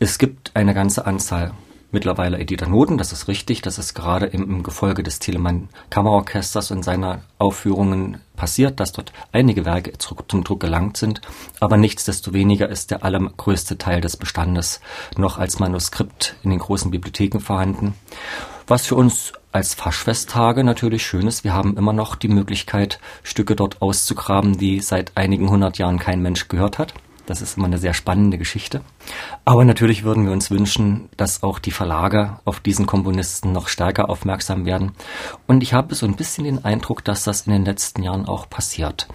Es 0.00 0.18
gibt 0.18 0.50
eine 0.54 0.74
ganze 0.74 1.06
Anzahl 1.06 1.52
mittlerweile 1.94 2.38
Editha 2.38 2.68
Noten, 2.68 2.98
das 2.98 3.12
ist 3.12 3.28
richtig, 3.28 3.62
das 3.62 3.78
ist 3.78 3.94
gerade 3.94 4.26
im, 4.26 4.42
im 4.42 4.62
Gefolge 4.62 5.02
des 5.02 5.18
Telemann 5.18 5.70
Kammerorchesters 5.88 6.70
und 6.70 6.82
seiner 6.82 7.22
Aufführungen 7.38 8.18
passiert, 8.36 8.80
dass 8.80 8.92
dort 8.92 9.12
einige 9.32 9.64
Werke 9.64 9.92
zum 9.96 10.44
Druck 10.44 10.60
gelangt 10.60 10.98
sind, 10.98 11.22
aber 11.60 11.78
nichtsdestoweniger 11.78 12.68
ist 12.68 12.90
der 12.90 13.04
allergrößte 13.04 13.78
Teil 13.78 14.02
des 14.02 14.18
Bestandes 14.18 14.80
noch 15.16 15.38
als 15.38 15.58
Manuskript 15.58 16.36
in 16.42 16.50
den 16.50 16.58
großen 16.58 16.90
Bibliotheken 16.90 17.40
vorhanden. 17.40 17.94
Was 18.66 18.86
für 18.86 18.96
uns 18.96 19.32
als 19.52 19.74
Faschfesttage 19.74 20.64
natürlich 20.64 21.06
schön 21.06 21.28
ist, 21.28 21.44
wir 21.44 21.52
haben 21.52 21.76
immer 21.76 21.92
noch 21.92 22.16
die 22.16 22.28
Möglichkeit, 22.28 22.98
Stücke 23.22 23.54
dort 23.54 23.82
auszugraben, 23.82 24.58
die 24.58 24.80
seit 24.80 25.16
einigen 25.16 25.48
hundert 25.48 25.78
Jahren 25.78 25.98
kein 25.98 26.20
Mensch 26.22 26.48
gehört 26.48 26.78
hat. 26.78 26.94
Das 27.26 27.40
ist 27.40 27.56
immer 27.56 27.66
eine 27.66 27.78
sehr 27.78 27.94
spannende 27.94 28.36
Geschichte. 28.36 28.82
Aber 29.44 29.64
natürlich 29.64 30.04
würden 30.04 30.26
wir 30.26 30.32
uns 30.32 30.50
wünschen, 30.50 31.08
dass 31.16 31.42
auch 31.42 31.58
die 31.58 31.70
Verlage 31.70 32.38
auf 32.44 32.60
diesen 32.60 32.86
Komponisten 32.86 33.52
noch 33.52 33.68
stärker 33.68 34.10
aufmerksam 34.10 34.66
werden. 34.66 34.92
Und 35.46 35.62
ich 35.62 35.72
habe 35.72 35.94
so 35.94 36.06
ein 36.06 36.16
bisschen 36.16 36.44
den 36.44 36.64
Eindruck, 36.64 37.04
dass 37.04 37.24
das 37.24 37.46
in 37.46 37.52
den 37.52 37.64
letzten 37.64 38.02
Jahren 38.02 38.26
auch 38.26 38.48
passiert. 38.48 39.08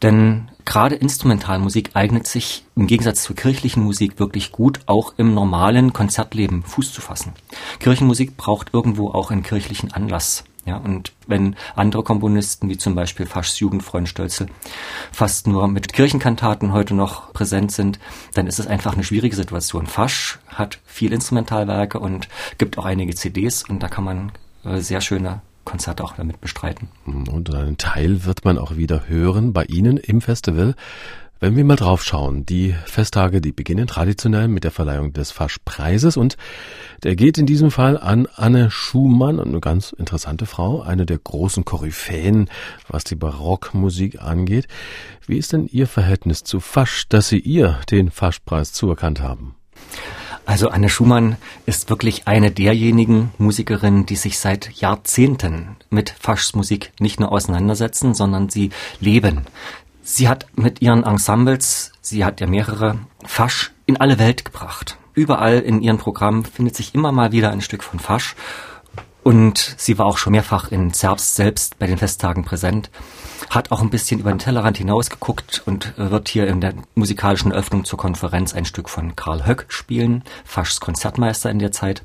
Denn 0.00 0.50
gerade 0.64 0.94
Instrumentalmusik 0.94 1.90
eignet 1.94 2.26
sich 2.26 2.64
im 2.74 2.86
Gegensatz 2.86 3.22
zur 3.22 3.36
kirchlichen 3.36 3.82
Musik 3.82 4.18
wirklich 4.18 4.52
gut, 4.52 4.80
auch 4.86 5.14
im 5.18 5.34
normalen 5.34 5.92
Konzertleben 5.92 6.62
Fuß 6.62 6.92
zu 6.92 7.00
fassen. 7.00 7.32
Kirchenmusik 7.80 8.36
braucht 8.36 8.72
irgendwo 8.72 9.10
auch 9.10 9.30
einen 9.30 9.42
kirchlichen 9.42 9.92
Anlass. 9.92 10.44
Ja, 10.64 10.76
und 10.76 11.12
wenn 11.26 11.56
andere 11.74 12.04
Komponisten, 12.04 12.68
wie 12.68 12.78
zum 12.78 12.94
Beispiel 12.94 13.26
Faschs 13.26 13.58
Jugendfreund 13.58 14.08
Stölzel, 14.08 14.46
fast 15.10 15.48
nur 15.48 15.66
mit 15.66 15.92
Kirchenkantaten 15.92 16.72
heute 16.72 16.94
noch 16.94 17.32
präsent 17.32 17.72
sind, 17.72 17.98
dann 18.34 18.46
ist 18.46 18.60
es 18.60 18.68
einfach 18.68 18.94
eine 18.94 19.02
schwierige 19.02 19.34
Situation. 19.34 19.86
Fasch 19.86 20.38
hat 20.46 20.78
viel 20.84 21.12
Instrumentalwerke 21.12 21.98
und 21.98 22.28
gibt 22.58 22.78
auch 22.78 22.84
einige 22.84 23.14
CDs 23.14 23.68
und 23.68 23.82
da 23.82 23.88
kann 23.88 24.04
man 24.04 24.32
äh, 24.64 24.78
sehr 24.78 25.00
schöne 25.00 25.40
Konzerte 25.64 26.04
auch 26.04 26.14
damit 26.14 26.40
bestreiten. 26.40 26.88
Und 27.06 27.54
einen 27.54 27.78
Teil 27.78 28.24
wird 28.24 28.44
man 28.44 28.58
auch 28.58 28.76
wieder 28.76 29.08
hören 29.08 29.52
bei 29.52 29.64
Ihnen 29.64 29.96
im 29.96 30.20
Festival. 30.20 30.74
Wenn 31.42 31.56
wir 31.56 31.64
mal 31.64 31.74
drauf 31.74 32.04
schauen, 32.04 32.46
die 32.46 32.72
Festtage, 32.84 33.40
die 33.40 33.50
beginnen 33.50 33.88
traditionell 33.88 34.46
mit 34.46 34.62
der 34.62 34.70
Verleihung 34.70 35.12
des 35.12 35.32
Faschpreises 35.32 36.16
und 36.16 36.36
der 37.02 37.16
geht 37.16 37.36
in 37.36 37.46
diesem 37.46 37.72
Fall 37.72 37.98
an 37.98 38.28
Anne 38.36 38.70
Schumann, 38.70 39.40
eine 39.40 39.58
ganz 39.58 39.90
interessante 39.90 40.46
Frau, 40.46 40.82
eine 40.82 41.04
der 41.04 41.18
großen 41.18 41.64
Koryphäen, 41.64 42.48
was 42.86 43.02
die 43.02 43.16
Barockmusik 43.16 44.22
angeht. 44.22 44.68
Wie 45.26 45.36
ist 45.36 45.52
denn 45.52 45.66
Ihr 45.66 45.88
Verhältnis 45.88 46.44
zu 46.44 46.60
Fasch, 46.60 47.08
dass 47.08 47.28
Sie 47.28 47.40
ihr 47.40 47.80
den 47.90 48.12
Faschpreis 48.12 48.72
zuerkannt 48.72 49.20
haben? 49.20 49.56
Also 50.44 50.68
Anne 50.68 50.88
Schumann 50.88 51.36
ist 51.66 51.88
wirklich 51.88 52.26
eine 52.26 52.50
derjenigen 52.50 53.30
Musikerinnen, 53.38 54.06
die 54.06 54.16
sich 54.16 54.38
seit 54.38 54.72
Jahrzehnten 54.72 55.76
mit 55.88 56.10
Faschs 56.10 56.54
Musik 56.54 56.92
nicht 56.98 57.20
nur 57.20 57.30
auseinandersetzen, 57.30 58.12
sondern 58.12 58.48
sie 58.48 58.70
leben. 58.98 59.42
Sie 60.02 60.28
hat 60.28 60.46
mit 60.56 60.82
ihren 60.82 61.04
Ensembles, 61.04 61.92
sie 62.00 62.24
hat 62.24 62.40
ja 62.40 62.48
mehrere, 62.48 62.98
Fasch 63.24 63.72
in 63.86 63.96
alle 63.98 64.18
Welt 64.18 64.44
gebracht. 64.44 64.98
Überall 65.14 65.60
in 65.60 65.80
ihren 65.80 65.98
Programmen 65.98 66.44
findet 66.44 66.74
sich 66.74 66.94
immer 66.94 67.12
mal 67.12 67.30
wieder 67.30 67.50
ein 67.50 67.60
Stück 67.60 67.84
von 67.84 68.00
Fasch. 68.00 68.34
Und 69.22 69.76
sie 69.78 69.98
war 69.98 70.06
auch 70.06 70.18
schon 70.18 70.32
mehrfach 70.32 70.72
in 70.72 70.92
Zerbst 70.92 71.36
selbst 71.36 71.78
bei 71.78 71.86
den 71.86 71.98
Festtagen 71.98 72.44
präsent, 72.44 72.90
hat 73.50 73.70
auch 73.70 73.80
ein 73.80 73.90
bisschen 73.90 74.18
über 74.18 74.30
den 74.30 74.40
Tellerrand 74.40 74.78
hinausgeguckt 74.78 75.62
und 75.64 75.96
wird 75.96 76.28
hier 76.28 76.48
in 76.48 76.60
der 76.60 76.74
musikalischen 76.96 77.52
Öffnung 77.52 77.84
zur 77.84 78.00
Konferenz 78.00 78.52
ein 78.52 78.64
Stück 78.64 78.88
von 78.88 79.14
Karl 79.14 79.46
Höck 79.46 79.66
spielen, 79.68 80.24
Faschs 80.44 80.80
Konzertmeister 80.80 81.50
in 81.50 81.60
der 81.60 81.70
Zeit. 81.70 82.02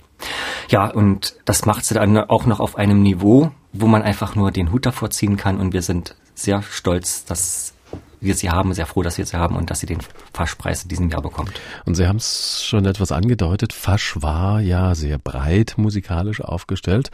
Ja, 0.70 0.86
und 0.88 1.36
das 1.46 1.66
macht 1.66 1.86
sie 1.86 1.96
dann 1.96 2.16
auch 2.18 2.46
noch 2.46 2.60
auf 2.60 2.76
einem 2.76 3.02
Niveau, 3.02 3.50
wo 3.74 3.88
man 3.88 4.04
einfach 4.04 4.36
nur 4.36 4.52
den 4.52 4.72
Hut 4.72 4.86
davor 4.86 5.10
ziehen 5.10 5.38
kann 5.38 5.60
und 5.60 5.74
wir 5.74 5.82
sind 5.82 6.16
sehr 6.36 6.62
stolz, 6.62 7.26
dass 7.26 7.74
wir 8.20 8.36
sie 8.36 8.50
haben, 8.50 8.74
sehr 8.74 8.86
froh, 8.86 9.04
dass 9.04 9.18
wir 9.18 9.26
sie 9.26 9.38
haben 9.38 9.56
und 9.56 9.70
dass 9.70 9.80
sie 9.80 9.86
den 9.86 10.00
Faschpreis 10.34 10.84
in 10.84 10.90
diesem 10.90 11.10
Jahr 11.10 11.22
bekommt. 11.22 11.60
Und 11.86 11.96
Sie 11.96 12.08
haben 12.08 12.18
es 12.18 12.64
schon 12.64 12.86
etwas 12.86 13.12
angedeutet, 13.12 13.74
Fasch 13.74 14.16
war 14.22 14.60
ja 14.62 14.96
sehr 14.96 15.18
breit 15.18 15.76
musikalisch 15.78 16.42
aufgestellt. 16.42 17.12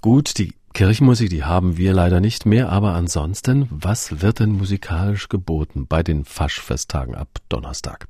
Gut, 0.00 0.38
die 0.38 0.54
Kirchenmusik, 0.74 1.30
die 1.30 1.44
haben 1.44 1.76
wir 1.76 1.92
leider 1.92 2.20
nicht 2.20 2.46
mehr, 2.46 2.68
aber 2.70 2.94
ansonsten, 2.94 3.66
was 3.70 4.20
wird 4.20 4.40
denn 4.40 4.52
musikalisch 4.52 5.28
geboten 5.28 5.86
bei 5.88 6.02
den 6.02 6.24
Faschfesttagen 6.24 7.14
ab 7.14 7.28
Donnerstag? 7.48 8.06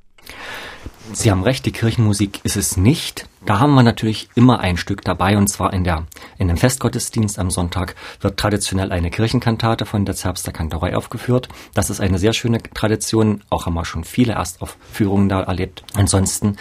Sie 1.13 1.31
haben 1.31 1.43
recht, 1.43 1.65
die 1.65 1.71
Kirchenmusik 1.71 2.41
ist 2.43 2.57
es 2.57 2.77
nicht. 2.77 3.28
Da 3.45 3.59
haben 3.59 3.73
wir 3.73 3.83
natürlich 3.83 4.29
immer 4.35 4.59
ein 4.59 4.75
Stück 4.75 5.01
dabei 5.03 5.37
und 5.37 5.47
zwar 5.47 5.71
in 5.73 5.83
der 5.83 6.05
in 6.37 6.49
dem 6.49 6.57
Festgottesdienst 6.57 7.39
am 7.39 7.51
Sonntag 7.51 7.95
wird 8.19 8.37
traditionell 8.37 8.91
eine 8.91 9.09
Kirchenkantate 9.09 9.85
von 9.85 10.05
der 10.05 10.15
Zerbster 10.15 10.51
Kantorei 10.51 10.95
aufgeführt. 10.95 11.47
Das 11.73 11.89
ist 11.89 12.01
eine 12.01 12.19
sehr 12.19 12.33
schöne 12.33 12.61
Tradition. 12.61 13.41
Auch 13.49 13.65
haben 13.65 13.75
wir 13.75 13.85
schon 13.85 14.03
viele 14.03 14.33
Erstaufführungen 14.33 15.29
da 15.29 15.41
erlebt. 15.41 15.83
Ansonsten 15.93 16.57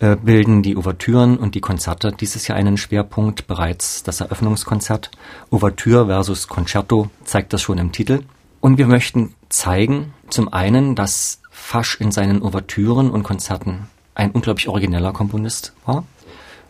äh, 0.00 0.16
bilden 0.16 0.62
die 0.62 0.76
Ouvertüren 0.76 1.38
und 1.38 1.54
die 1.54 1.60
Konzerte 1.60 2.12
dieses 2.12 2.46
Jahr 2.46 2.56
einen 2.56 2.76
Schwerpunkt. 2.76 3.46
Bereits 3.46 4.02
das 4.04 4.20
Eröffnungskonzert 4.20 5.10
Ouvertüre 5.50 6.06
versus 6.06 6.46
Concerto 6.46 7.10
zeigt 7.24 7.52
das 7.52 7.62
schon 7.62 7.78
im 7.78 7.92
Titel. 7.92 8.20
Und 8.60 8.78
wir 8.78 8.86
möchten 8.86 9.34
zeigen, 9.48 10.14
zum 10.30 10.52
einen, 10.52 10.94
dass 10.94 11.40
Fasch 11.50 12.00
in 12.00 12.12
seinen 12.12 12.42
Ouvertüren 12.42 13.10
und 13.10 13.24
Konzerten 13.24 13.88
ein 14.14 14.30
unglaublich 14.30 14.68
origineller 14.68 15.12
Komponist 15.12 15.72
war, 15.84 16.04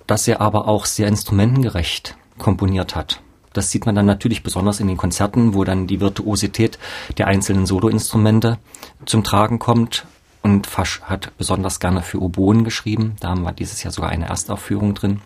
dass 0.06 0.28
er 0.28 0.40
aber 0.40 0.68
auch 0.68 0.86
sehr 0.86 1.08
instrumentengerecht 1.08 2.16
komponiert 2.38 2.94
hat. 2.94 3.20
Das 3.52 3.70
sieht 3.70 3.86
man 3.86 3.94
dann 3.94 4.06
natürlich 4.06 4.42
besonders 4.42 4.80
in 4.80 4.88
den 4.88 4.96
Konzerten, 4.96 5.54
wo 5.54 5.64
dann 5.64 5.86
die 5.86 6.00
Virtuosität 6.00 6.78
der 7.18 7.26
einzelnen 7.26 7.66
Soloinstrumente 7.66 8.58
zum 9.04 9.24
Tragen 9.24 9.58
kommt. 9.58 10.06
Und 10.42 10.66
Fasch 10.66 11.02
hat 11.02 11.36
besonders 11.38 11.78
gerne 11.78 12.02
für 12.02 12.20
Oboen 12.20 12.64
geschrieben. 12.64 13.16
Da 13.20 13.28
haben 13.28 13.42
wir 13.42 13.52
dieses 13.52 13.82
Jahr 13.82 13.92
sogar 13.92 14.10
eine 14.10 14.26
Erstaufführung 14.26 14.94
drin. 14.94 15.20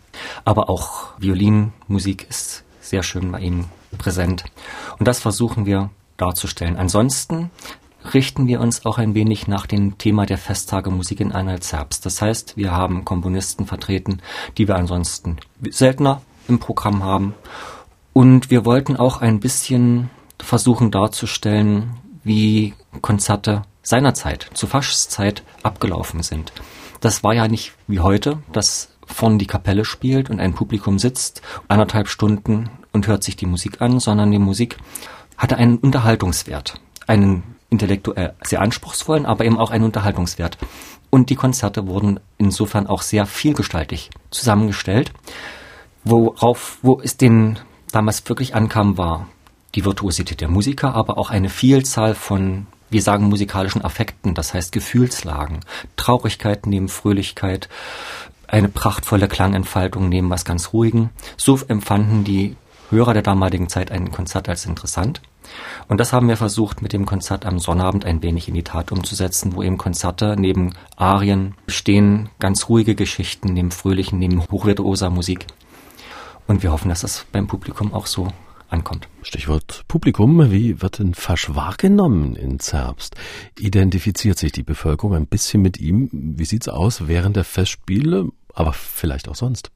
Aber 0.44 0.68
auch 0.68 1.12
Violinmusik 1.18 2.26
ist 2.28 2.64
sehr 2.80 3.02
schön 3.02 3.32
bei 3.32 3.40
ihm 3.40 3.66
präsent. 3.96 4.44
Und 4.98 5.08
das 5.08 5.20
versuchen 5.20 5.64
wir 5.64 5.90
darzustellen. 6.16 6.76
Ansonsten 6.76 7.50
richten 8.14 8.46
wir 8.46 8.60
uns 8.60 8.86
auch 8.86 8.98
ein 8.98 9.14
wenig 9.14 9.48
nach 9.48 9.66
dem 9.66 9.98
Thema 9.98 10.26
der 10.26 10.38
Festtage 10.38 10.90
Musik 10.90 11.20
in 11.20 11.32
Anhalt-Zerbst. 11.32 12.04
Das 12.06 12.22
heißt, 12.22 12.56
wir 12.56 12.72
haben 12.72 13.04
Komponisten 13.04 13.66
vertreten, 13.66 14.20
die 14.58 14.68
wir 14.68 14.76
ansonsten 14.76 15.36
seltener 15.70 16.22
im 16.48 16.58
Programm 16.58 17.02
haben. 17.02 17.34
Und 18.12 18.50
wir 18.50 18.64
wollten 18.64 18.96
auch 18.96 19.20
ein 19.20 19.40
bisschen 19.40 20.10
versuchen 20.38 20.90
darzustellen, 20.90 21.96
wie 22.24 22.74
Konzerte 23.02 23.62
seinerzeit, 23.82 24.50
zu 24.54 24.66
Faschs 24.66 25.08
Zeit, 25.08 25.42
abgelaufen 25.62 26.22
sind. 26.22 26.52
Das 27.00 27.22
war 27.22 27.34
ja 27.34 27.46
nicht 27.46 27.72
wie 27.86 28.00
heute, 28.00 28.38
dass 28.52 28.90
vorn 29.06 29.38
die 29.38 29.46
Kapelle 29.46 29.84
spielt 29.84 30.30
und 30.30 30.40
ein 30.40 30.54
Publikum 30.54 30.98
sitzt, 30.98 31.42
anderthalb 31.68 32.08
Stunden 32.08 32.70
und 32.92 33.06
hört 33.06 33.22
sich 33.22 33.36
die 33.36 33.46
Musik 33.46 33.80
an, 33.80 34.00
sondern 34.00 34.30
die 34.30 34.38
Musik 34.38 34.78
hatte 35.36 35.56
einen 35.56 35.78
Unterhaltungswert, 35.78 36.80
einen 37.06 37.55
intellektuell 37.70 38.34
sehr 38.44 38.60
anspruchsvollen, 38.60 39.26
aber 39.26 39.44
eben 39.44 39.58
auch 39.58 39.70
einen 39.70 39.84
Unterhaltungswert. 39.84 40.58
Und 41.10 41.30
die 41.30 41.36
Konzerte 41.36 41.86
wurden 41.86 42.20
insofern 42.38 42.86
auch 42.86 43.02
sehr 43.02 43.26
vielgestaltig 43.26 44.10
zusammengestellt. 44.30 45.12
Worauf, 46.04 46.78
wo 46.82 47.00
es 47.00 47.16
den 47.16 47.58
damals 47.90 48.28
wirklich 48.28 48.54
ankam, 48.54 48.98
war 48.98 49.28
die 49.74 49.84
Virtuosität 49.84 50.40
der 50.40 50.48
Musiker, 50.48 50.94
aber 50.94 51.18
auch 51.18 51.30
eine 51.30 51.48
Vielzahl 51.48 52.14
von, 52.14 52.66
wir 52.90 53.02
sagen, 53.02 53.28
musikalischen 53.28 53.84
Affekten, 53.84 54.34
das 54.34 54.54
heißt 54.54 54.72
Gefühlslagen, 54.72 55.60
Traurigkeit 55.96 56.66
neben 56.66 56.88
Fröhlichkeit, 56.88 57.68
eine 58.48 58.68
prachtvolle 58.68 59.28
Klangentfaltung 59.28 60.08
neben 60.08 60.30
was 60.30 60.44
ganz 60.44 60.72
Ruhigen. 60.72 61.10
So 61.36 61.58
empfanden 61.66 62.24
die 62.24 62.56
Hörer 62.90 63.14
der 63.14 63.22
damaligen 63.22 63.68
Zeit 63.68 63.90
ein 63.90 64.12
Konzert 64.12 64.48
als 64.48 64.66
interessant. 64.66 65.20
Und 65.88 65.98
das 65.98 66.12
haben 66.12 66.28
wir 66.28 66.36
versucht 66.36 66.82
mit 66.82 66.92
dem 66.92 67.06
Konzert 67.06 67.46
am 67.46 67.58
Sonnabend 67.58 68.04
ein 68.04 68.22
wenig 68.22 68.48
in 68.48 68.54
die 68.54 68.62
Tat 68.62 68.92
umzusetzen, 68.92 69.54
wo 69.54 69.62
eben 69.62 69.78
Konzerte 69.78 70.36
neben 70.38 70.74
Arien 70.96 71.54
stehen, 71.68 72.28
ganz 72.38 72.68
ruhige 72.68 72.94
Geschichten, 72.94 73.52
neben 73.52 73.70
fröhlichen, 73.70 74.18
neben 74.18 74.42
hochvirtuoser 74.50 75.10
Musik. 75.10 75.46
Und 76.46 76.62
wir 76.62 76.72
hoffen, 76.72 76.88
dass 76.88 77.00
das 77.00 77.26
beim 77.32 77.46
Publikum 77.46 77.92
auch 77.92 78.06
so 78.06 78.28
ankommt. 78.68 79.08
Stichwort 79.22 79.84
Publikum. 79.88 80.50
Wie 80.50 80.80
wird 80.82 80.98
denn 80.98 81.14
Fasch 81.14 81.54
wahrgenommen 81.54 82.36
in 82.36 82.58
Zerbst? 82.58 83.14
Identifiziert 83.58 84.38
sich 84.38 84.52
die 84.52 84.62
Bevölkerung 84.62 85.14
ein 85.14 85.26
bisschen 85.26 85.62
mit 85.62 85.78
ihm? 85.78 86.08
Wie 86.12 86.44
sieht's 86.44 86.68
aus 86.68 87.08
während 87.08 87.36
der 87.36 87.44
Festspiele, 87.44 88.28
aber 88.54 88.72
vielleicht 88.72 89.28
auch 89.28 89.34
sonst? 89.34 89.70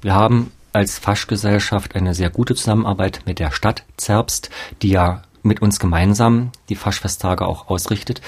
Wir 0.00 0.14
haben 0.14 0.50
als 0.72 0.98
Faschgesellschaft 0.98 1.94
eine 1.94 2.14
sehr 2.14 2.30
gute 2.30 2.54
Zusammenarbeit 2.54 3.22
mit 3.26 3.38
der 3.38 3.50
Stadt 3.50 3.84
Zerbst, 3.96 4.50
die 4.82 4.90
ja 4.90 5.22
mit 5.42 5.62
uns 5.62 5.78
gemeinsam 5.78 6.52
die 6.68 6.76
Faschfesttage 6.76 7.46
auch 7.46 7.68
ausrichtet. 7.68 8.20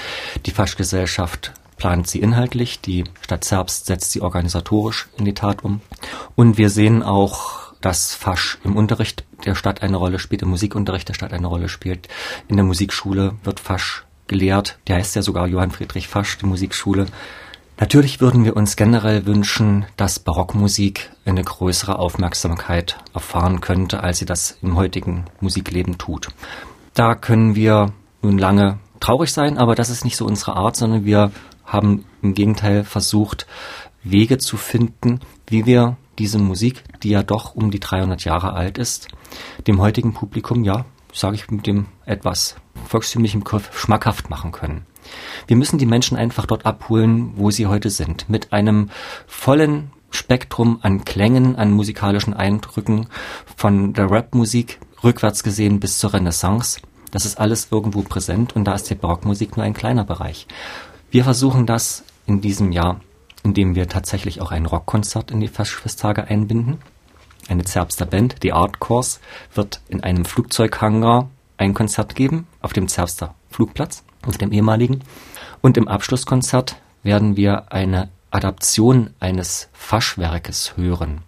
Die 0.45 0.51
Faschgesellschaft 0.51 1.53
plant 1.77 2.07
sie 2.07 2.19
inhaltlich, 2.19 2.81
die 2.81 3.03
Stadt 3.21 3.43
Zerbst 3.43 3.85
setzt 3.85 4.11
sie 4.11 4.21
organisatorisch 4.21 5.07
in 5.17 5.25
die 5.25 5.33
Tat 5.33 5.63
um. 5.63 5.81
Und 6.35 6.57
wir 6.57 6.69
sehen 6.69 7.03
auch, 7.03 7.73
dass 7.81 8.15
Fasch 8.15 8.59
im 8.63 8.75
Unterricht 8.75 9.25
der 9.45 9.55
Stadt 9.55 9.81
eine 9.81 9.97
Rolle 9.97 10.19
spielt, 10.19 10.41
im 10.41 10.49
Musikunterricht 10.49 11.09
der 11.09 11.13
Stadt 11.13 11.33
eine 11.33 11.47
Rolle 11.47 11.67
spielt. 11.69 12.07
In 12.47 12.55
der 12.55 12.65
Musikschule 12.65 13.35
wird 13.43 13.59
Fasch 13.59 14.05
gelehrt. 14.27 14.79
Der 14.87 14.95
heißt 14.95 15.15
ja 15.15 15.21
sogar 15.21 15.47
Johann 15.47 15.71
Friedrich 15.71 16.07
Fasch, 16.07 16.37
die 16.37 16.45
Musikschule. 16.45 17.07
Natürlich 17.79 18.21
würden 18.21 18.45
wir 18.45 18.55
uns 18.55 18.75
generell 18.75 19.25
wünschen, 19.25 19.85
dass 19.97 20.19
Barockmusik 20.19 21.11
eine 21.25 21.43
größere 21.43 21.97
Aufmerksamkeit 21.97 22.97
erfahren 23.13 23.61
könnte, 23.61 24.01
als 24.01 24.19
sie 24.19 24.25
das 24.25 24.57
im 24.61 24.75
heutigen 24.75 25.25
Musikleben 25.41 25.97
tut. 25.97 26.29
Da 26.93 27.15
können 27.15 27.55
wir 27.55 27.91
nun 28.21 28.37
lange 28.37 28.79
traurig 28.99 29.33
sein, 29.33 29.57
aber 29.57 29.75
das 29.75 29.89
ist 29.89 30.05
nicht 30.05 30.17
so 30.17 30.25
unsere 30.25 30.55
Art, 30.55 30.75
sondern 30.75 31.03
wir 31.03 31.31
haben 31.65 32.05
im 32.21 32.35
Gegenteil 32.35 32.83
versucht, 32.83 33.47
Wege 34.03 34.37
zu 34.37 34.57
finden, 34.57 35.19
wie 35.47 35.65
wir 35.65 35.97
diese 36.19 36.37
Musik, 36.37 36.83
die 37.01 37.09
ja 37.09 37.23
doch 37.23 37.55
um 37.55 37.71
die 37.71 37.79
300 37.79 38.23
Jahre 38.23 38.53
alt 38.53 38.77
ist, 38.77 39.07
dem 39.65 39.81
heutigen 39.81 40.13
Publikum, 40.13 40.63
ja, 40.63 40.85
sage 41.11 41.35
ich 41.35 41.49
mit 41.49 41.65
dem 41.65 41.87
etwas 42.05 42.55
volkstümlichen 42.87 43.41
Begriff, 43.41 43.71
schmackhaft 43.73 44.29
machen 44.29 44.51
können. 44.51 44.85
Wir 45.47 45.55
müssen 45.55 45.77
die 45.77 45.85
Menschen 45.85 46.17
einfach 46.17 46.45
dort 46.45 46.65
abholen, 46.65 47.33
wo 47.35 47.51
sie 47.51 47.67
heute 47.67 47.89
sind, 47.89 48.29
mit 48.29 48.53
einem 48.53 48.89
vollen 49.27 49.91
Spektrum 50.11 50.79
an 50.81 51.05
Klängen, 51.05 51.55
an 51.55 51.71
musikalischen 51.71 52.33
Eindrücken 52.33 53.07
von 53.57 53.93
der 53.93 54.11
Rapmusik 54.11 54.79
rückwärts 55.03 55.43
gesehen 55.43 55.79
bis 55.79 55.97
zur 55.97 56.13
Renaissance. 56.13 56.79
Das 57.11 57.25
ist 57.25 57.39
alles 57.39 57.67
irgendwo 57.71 58.01
präsent 58.01 58.55
und 58.55 58.65
da 58.65 58.73
ist 58.73 58.89
die 58.89 58.95
Barockmusik 58.95 59.57
nur 59.57 59.65
ein 59.65 59.73
kleiner 59.73 60.03
Bereich. 60.03 60.47
Wir 61.11 61.23
versuchen 61.23 61.65
das 61.65 62.03
in 62.25 62.41
diesem 62.41 62.71
Jahr, 62.71 63.01
indem 63.43 63.75
wir 63.75 63.89
tatsächlich 63.89 64.41
auch 64.41 64.51
ein 64.51 64.65
Rockkonzert 64.65 65.31
in 65.31 65.39
die 65.39 65.47
Festtage 65.47 66.25
einbinden. 66.25 66.79
Eine 67.49 67.65
Zerbster 67.65 68.05
Band, 68.05 68.41
die 68.41 68.53
Art 68.53 68.79
Course, 68.79 69.19
wird 69.53 69.81
in 69.89 70.01
einem 70.01 70.25
Flugzeughangar 70.25 71.29
ein 71.57 71.73
Konzert 71.73 72.15
geben, 72.15 72.47
auf 72.61 72.73
dem 72.73 72.87
Zerbster 72.87 73.35
Flugplatz, 73.49 74.03
auf 74.27 74.37
dem 74.37 74.51
ehemaligen. 74.51 75.01
Und 75.61 75.77
im 75.77 75.87
Abschlusskonzert 75.87 76.75
werden 77.03 77.35
wir 77.35 77.71
eine 77.71 78.09
Adaption 78.31 79.11
eines 79.19 79.69
Faschwerkes 79.73 80.75
hören. 80.75 81.21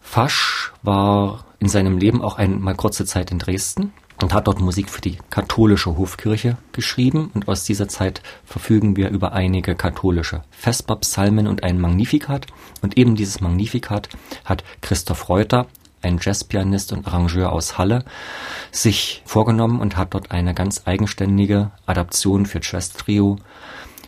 Fasch 0.00 0.72
war 0.82 1.44
in 1.58 1.68
seinem 1.68 1.98
Leben 1.98 2.22
auch 2.22 2.36
einmal 2.36 2.74
kurze 2.74 3.04
Zeit 3.04 3.30
in 3.30 3.38
Dresden 3.38 3.92
und 4.22 4.34
hat 4.34 4.46
dort 4.46 4.60
Musik 4.60 4.90
für 4.90 5.00
die 5.00 5.18
katholische 5.30 5.96
Hofkirche 5.96 6.56
geschrieben. 6.72 7.30
Und 7.34 7.48
aus 7.48 7.64
dieser 7.64 7.88
Zeit 7.88 8.22
verfügen 8.44 8.96
wir 8.96 9.10
über 9.10 9.32
einige 9.32 9.74
katholische 9.74 10.42
Vesperpsalmen 10.50 11.46
und 11.46 11.62
ein 11.62 11.80
Magnificat. 11.80 12.46
Und 12.82 12.96
eben 12.98 13.14
dieses 13.14 13.40
Magnificat 13.40 14.08
hat 14.44 14.64
Christoph 14.80 15.28
Reuter, 15.28 15.66
ein 16.02 16.18
Jazzpianist 16.20 16.92
und 16.92 17.06
Arrangeur 17.06 17.52
aus 17.52 17.78
Halle, 17.78 18.04
sich 18.70 19.22
vorgenommen 19.24 19.80
und 19.80 19.96
hat 19.96 20.14
dort 20.14 20.30
eine 20.30 20.54
ganz 20.54 20.82
eigenständige 20.84 21.70
Adaption 21.86 22.46
für 22.46 22.60
Jazz-Trio, 22.62 23.38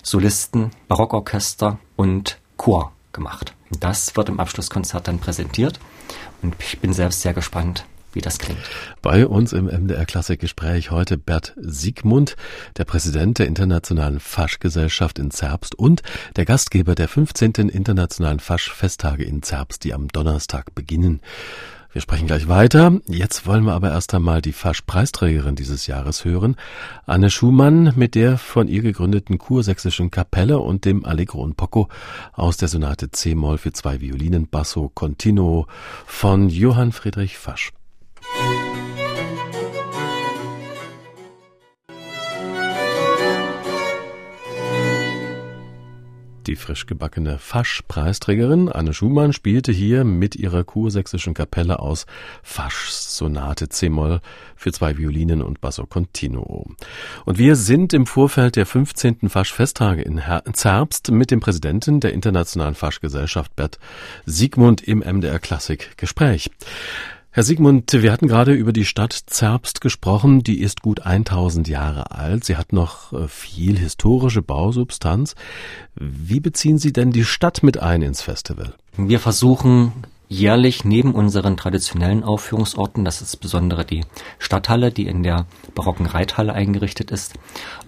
Solisten, 0.03 0.71
Barockorchester 0.89 1.79
und 1.97 2.39
Chor 2.57 2.93
gemacht. 3.13 3.55
Das 3.81 4.17
wird 4.17 4.29
im 4.29 4.41
Abschlusskonzert 4.41 5.09
dann 5.09 5.19
präsentiert 5.19 5.79
und 6.43 6.55
ich 6.59 6.81
bin 6.81 6.93
selbst 6.93 7.23
sehr 7.23 7.35
gespannt, 7.35 7.85
wie 8.13 8.21
das 8.21 8.39
klingt. 8.39 8.61
Bei 9.01 9.27
uns 9.27 9.53
im 9.53 9.67
MDR 9.67 10.05
Klassikgespräch 10.05 10.91
heute 10.91 11.17
Bert 11.17 11.55
Siegmund, 11.57 12.37
der 12.77 12.85
Präsident 12.85 13.39
der 13.39 13.47
Internationalen 13.47 14.21
Faschgesellschaft 14.21 15.19
in 15.19 15.31
Zerbst 15.31 15.75
und 15.75 16.03
der 16.37 16.45
Gastgeber 16.45 16.95
der 16.95 17.09
15. 17.09 17.53
Internationalen 17.69 18.41
Faschfesttage 18.41 19.25
in 19.25 19.43
Zerbst, 19.43 19.85
die 19.85 19.95
am 19.95 20.09
Donnerstag 20.09 20.75
beginnen. 20.75 21.21
Wir 21.93 22.01
sprechen 22.01 22.27
gleich 22.27 22.49
weiter. 22.49 23.01
Jetzt 23.07 23.47
wollen 23.47 23.65
wir 23.65 23.75
aber 23.75 23.91
erst 23.91 24.15
einmal 24.15 24.41
die 24.41 24.55
Fasch-Preisträgerin 24.55 25.57
dieses 25.57 25.87
Jahres 25.87 26.25
hören. 26.25 26.57
Anne 27.05 27.29
Schumann 27.29 27.93
mit 27.97 28.15
der 28.15 28.39
von 28.39 28.67
ihr 28.67 28.81
gegründeten 28.81 29.37
kursächsischen 29.37 30.11
Kapelle 30.11 30.59
und 30.59 30.87
dem 30.87 31.05
Allegro 31.05 31.43
und 31.43 31.59
Poco 31.59 31.89
aus 32.33 32.57
der 32.57 32.69
Sonate 32.69 33.11
C-Moll 33.11 33.59
für 33.59 33.73
zwei 33.73 34.01
Violinen 34.01 34.49
Basso 34.49 34.91
Continuo 34.95 35.67
von 36.07 36.49
Johann 36.49 36.93
Friedrich 36.93 37.37
Fasch. 37.37 37.73
Die 46.47 46.57
frisch 46.57 46.87
gebackene 46.87 47.39
Fasch-Preisträgerin 47.39 48.69
Anne 48.69 48.93
Schumann 48.93 49.33
spielte 49.33 49.71
hier 49.71 50.03
mit 50.03 50.35
ihrer 50.35 50.65
kursächsischen 50.65 51.35
Kapelle 51.35 51.79
aus 51.79 52.05
Faschs 52.43 53.17
Sonate 53.17 53.69
C-Moll 53.69 54.21
für 54.57 54.73
zwei 54.73 54.99
Violinen 54.99 55.41
und 55.41 55.61
Basso 55.61 55.87
Continuo. 55.87 56.67
Und 57.25 57.39
wir 57.39 57.55
sind 57.55 57.93
im 57.93 58.07
Vorfeld 58.07 58.57
der 58.57 58.67
15. 58.67 59.29
Fasch-Festtage 59.29 60.03
in 60.03 60.21
Zerbst 60.53 61.13
mit 61.13 61.31
dem 61.31 61.39
Präsidenten 61.39 62.01
der 62.01 62.13
Internationalen 62.13 62.75
Faschgesellschaft 62.75 63.55
Bert 63.55 63.79
Siegmund 64.27 64.83
im 64.83 64.99
MDR 64.99 65.39
Klassik 65.39 65.97
Gespräch. 65.97 66.51
Herr 67.35 67.45
Sigmund, 67.45 67.91
wir 67.95 68.13
hatten 68.13 68.29
gerade 68.29 68.53
über 68.53 68.75
die 68.75 68.85
Stadt 68.85 69.15
Zerbst 69.15 69.81
gesprochen. 69.81 70.43
Die 70.43 70.61
ist 70.61 70.83
gut 70.83 71.07
1000 71.07 71.67
Jahre 71.67 72.11
alt. 72.11 72.45
Sie 72.45 72.59
hat 72.59 72.75
noch 72.75 73.15
äh, 73.15 73.27
viel 73.27 73.79
historische 73.79 74.43
Bausubstanz. 74.43 75.35
Wie 75.95 76.41
beziehen 76.41 76.77
Sie 76.77 76.93
denn 76.93 77.11
die 77.11 77.25
Stadt 77.25 77.63
mit 77.63 77.79
ein 77.79 78.03
ins 78.03 78.21
Festival? 78.21 78.75
Wir 78.99 79.19
versuchen 79.19 79.93
jährlich 80.29 80.85
neben 80.85 81.15
unseren 81.15 81.57
traditionellen 81.57 82.23
Aufführungsorten, 82.23 83.03
das 83.03 83.23
ist 83.23 83.37
besonders 83.37 83.87
die 83.87 84.05
Stadthalle, 84.39 84.93
die 84.93 85.07
in 85.07 85.23
der 85.23 85.47
barocken 85.75 86.05
Reithalle 86.05 86.53
eingerichtet 86.53 87.11
ist, 87.11 87.33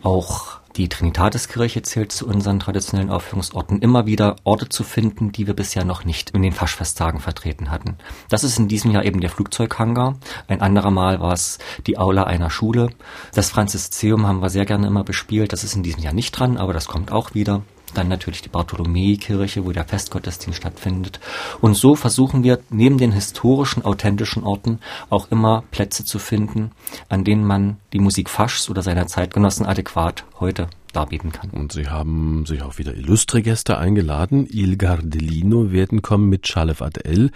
auch 0.02 0.58
die 0.76 0.88
Trinitatiskirche 0.88 1.82
zählt 1.82 2.12
zu 2.12 2.26
unseren 2.26 2.58
traditionellen 2.58 3.10
Aufführungsorten, 3.10 3.80
immer 3.80 4.06
wieder 4.06 4.36
Orte 4.44 4.68
zu 4.68 4.82
finden, 4.82 5.32
die 5.32 5.46
wir 5.46 5.54
bisher 5.54 5.84
noch 5.84 6.04
nicht 6.04 6.30
in 6.30 6.42
den 6.42 6.52
Faschfesttagen 6.52 7.20
vertreten 7.20 7.70
hatten. 7.70 7.96
Das 8.28 8.44
ist 8.44 8.58
in 8.58 8.68
diesem 8.68 8.90
Jahr 8.90 9.04
eben 9.04 9.20
der 9.20 9.30
Flugzeughangar. 9.30 10.18
Ein 10.48 10.60
anderer 10.60 10.90
Mal 10.90 11.20
war 11.20 11.32
es 11.32 11.58
die 11.86 11.98
Aula 11.98 12.24
einer 12.24 12.50
Schule. 12.50 12.90
Das 13.34 13.50
Franziszeum 13.50 14.26
haben 14.26 14.42
wir 14.42 14.50
sehr 14.50 14.66
gerne 14.66 14.86
immer 14.86 15.04
bespielt. 15.04 15.52
Das 15.52 15.64
ist 15.64 15.76
in 15.76 15.82
diesem 15.82 16.02
Jahr 16.02 16.14
nicht 16.14 16.32
dran, 16.32 16.56
aber 16.56 16.72
das 16.72 16.88
kommt 16.88 17.12
auch 17.12 17.34
wieder. 17.34 17.62
Dann 17.94 18.08
natürlich 18.08 18.42
die 18.42 18.48
Bartholomäi-Kirche, 18.48 19.64
wo 19.64 19.72
der 19.72 19.84
Festgottesdienst 19.84 20.58
stattfindet. 20.58 21.20
Und 21.60 21.74
so 21.74 21.94
versuchen 21.94 22.42
wir 22.42 22.58
neben 22.70 22.98
den 22.98 23.12
historischen, 23.12 23.84
authentischen 23.84 24.44
Orten 24.44 24.80
auch 25.10 25.30
immer 25.30 25.64
Plätze 25.70 26.04
zu 26.04 26.18
finden, 26.18 26.72
an 27.08 27.24
denen 27.24 27.44
man 27.44 27.78
die 27.92 28.00
Musik 28.00 28.28
Faschs 28.28 28.68
oder 28.68 28.82
seiner 28.82 29.06
Zeitgenossen 29.06 29.66
adäquat 29.66 30.24
heute 30.40 30.68
darbieten 30.92 31.32
kann. 31.32 31.50
Und 31.50 31.72
Sie 31.72 31.88
haben 31.88 32.46
sich 32.46 32.62
auch 32.62 32.78
wieder 32.78 32.94
illustre 32.94 33.42
Gäste 33.42 33.78
eingeladen. 33.78 34.46
Il 34.50 34.76
Gardelino 34.76 35.72
werden 35.72 36.02
kommen 36.02 36.28
mit 36.28 36.42
Chalef 36.42 36.82
Adel. 36.82 37.30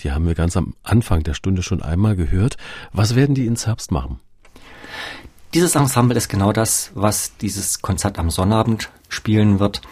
Die 0.00 0.12
haben 0.12 0.26
wir 0.26 0.34
ganz 0.34 0.56
am 0.56 0.74
Anfang 0.82 1.22
der 1.22 1.34
Stunde 1.34 1.62
schon 1.62 1.82
einmal 1.82 2.16
gehört. 2.16 2.56
Was 2.92 3.14
werden 3.14 3.34
die 3.34 3.46
ins 3.46 3.66
Herbst 3.66 3.92
machen? 3.92 4.20
Dieses 5.54 5.74
Ensemble 5.74 6.16
ist 6.16 6.30
genau 6.30 6.50
das, 6.52 6.90
was 6.94 7.36
dieses 7.36 7.82
Konzert 7.82 8.18
am 8.18 8.30
Sonnabend 8.30 8.88
spielen 9.10 9.58
wird, 9.58 9.82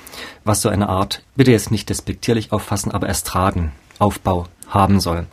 was 0.42 0.62
so 0.62 0.70
eine 0.70 0.88
Art, 0.88 1.23
bitte 1.37 1.51
jetzt 1.51 1.70
nicht 1.70 1.90
despektierlich 1.90 2.51
auffassen, 2.51 2.92
aber 2.92 3.11
Estradenaufbau 3.11 4.46
haben 4.68 5.01
soll. 5.01 5.27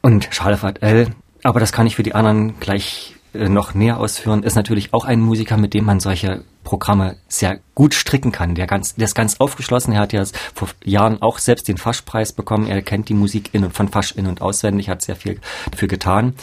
Und 0.00 0.30
Charles 0.30 0.62
L., 0.80 1.08
aber 1.42 1.60
das 1.60 1.70
kann 1.70 1.86
ich 1.86 1.96
für 1.96 2.02
die 2.02 2.14
anderen 2.14 2.58
gleich 2.60 3.16
äh, 3.34 3.50
noch 3.50 3.74
näher 3.74 3.98
ausführen, 3.98 4.42
ist 4.42 4.54
natürlich 4.54 4.94
auch 4.94 5.04
ein 5.04 5.20
Musiker, 5.20 5.58
mit 5.58 5.74
dem 5.74 5.84
man 5.84 6.00
solche 6.00 6.44
Programme 6.64 7.16
sehr 7.28 7.60
gut 7.74 7.94
stricken 7.94 8.32
kann. 8.32 8.54
Der, 8.54 8.66
ganz, 8.66 8.94
der 8.94 9.04
ist 9.04 9.14
ganz 9.14 9.40
aufgeschlossen. 9.40 9.92
Er 9.92 10.00
hat 10.00 10.12
ja 10.12 10.24
vor 10.54 10.68
Jahren 10.84 11.20
auch 11.20 11.38
selbst 11.38 11.68
den 11.68 11.76
Faschpreis 11.76 12.32
bekommen. 12.32 12.66
Er 12.66 12.82
kennt 12.82 13.08
die 13.08 13.14
Musik 13.14 13.50
in 13.52 13.64
und 13.64 13.74
von 13.74 13.88
Fasch 13.88 14.12
in 14.12 14.26
und 14.26 14.40
auswendig, 14.40 14.88
hat 14.88 15.02
sehr 15.02 15.16
viel 15.16 15.40
dafür 15.70 15.88
getan. 15.88 16.34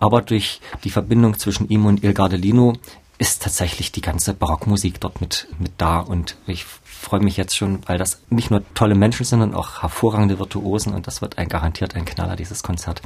Aber 0.00 0.22
durch 0.22 0.60
die 0.84 0.90
Verbindung 0.90 1.38
zwischen 1.38 1.68
ihm 1.68 1.86
und 1.86 2.02
Il 2.02 2.14
Gardelino 2.14 2.74
ist 3.18 3.42
tatsächlich 3.42 3.90
die 3.92 4.00
ganze 4.00 4.32
Barockmusik 4.32 5.00
dort 5.00 5.20
mit, 5.20 5.48
mit 5.58 5.72
da 5.78 5.98
und 5.98 6.36
ich 6.46 6.64
freue 7.08 7.20
mich 7.20 7.38
jetzt 7.38 7.56
schon, 7.56 7.80
weil 7.86 7.96
das 7.96 8.20
nicht 8.28 8.50
nur 8.50 8.62
tolle 8.74 8.94
Menschen 8.94 9.24
sind, 9.24 9.40
sondern 9.40 9.58
auch 9.58 9.80
hervorragende 9.82 10.38
Virtuosen 10.38 10.92
und 10.92 11.06
das 11.06 11.22
wird 11.22 11.38
ein 11.38 11.48
garantiert 11.48 11.96
ein 11.96 12.04
Knaller, 12.04 12.36
dieses 12.36 12.62
Konzert. 12.62 13.00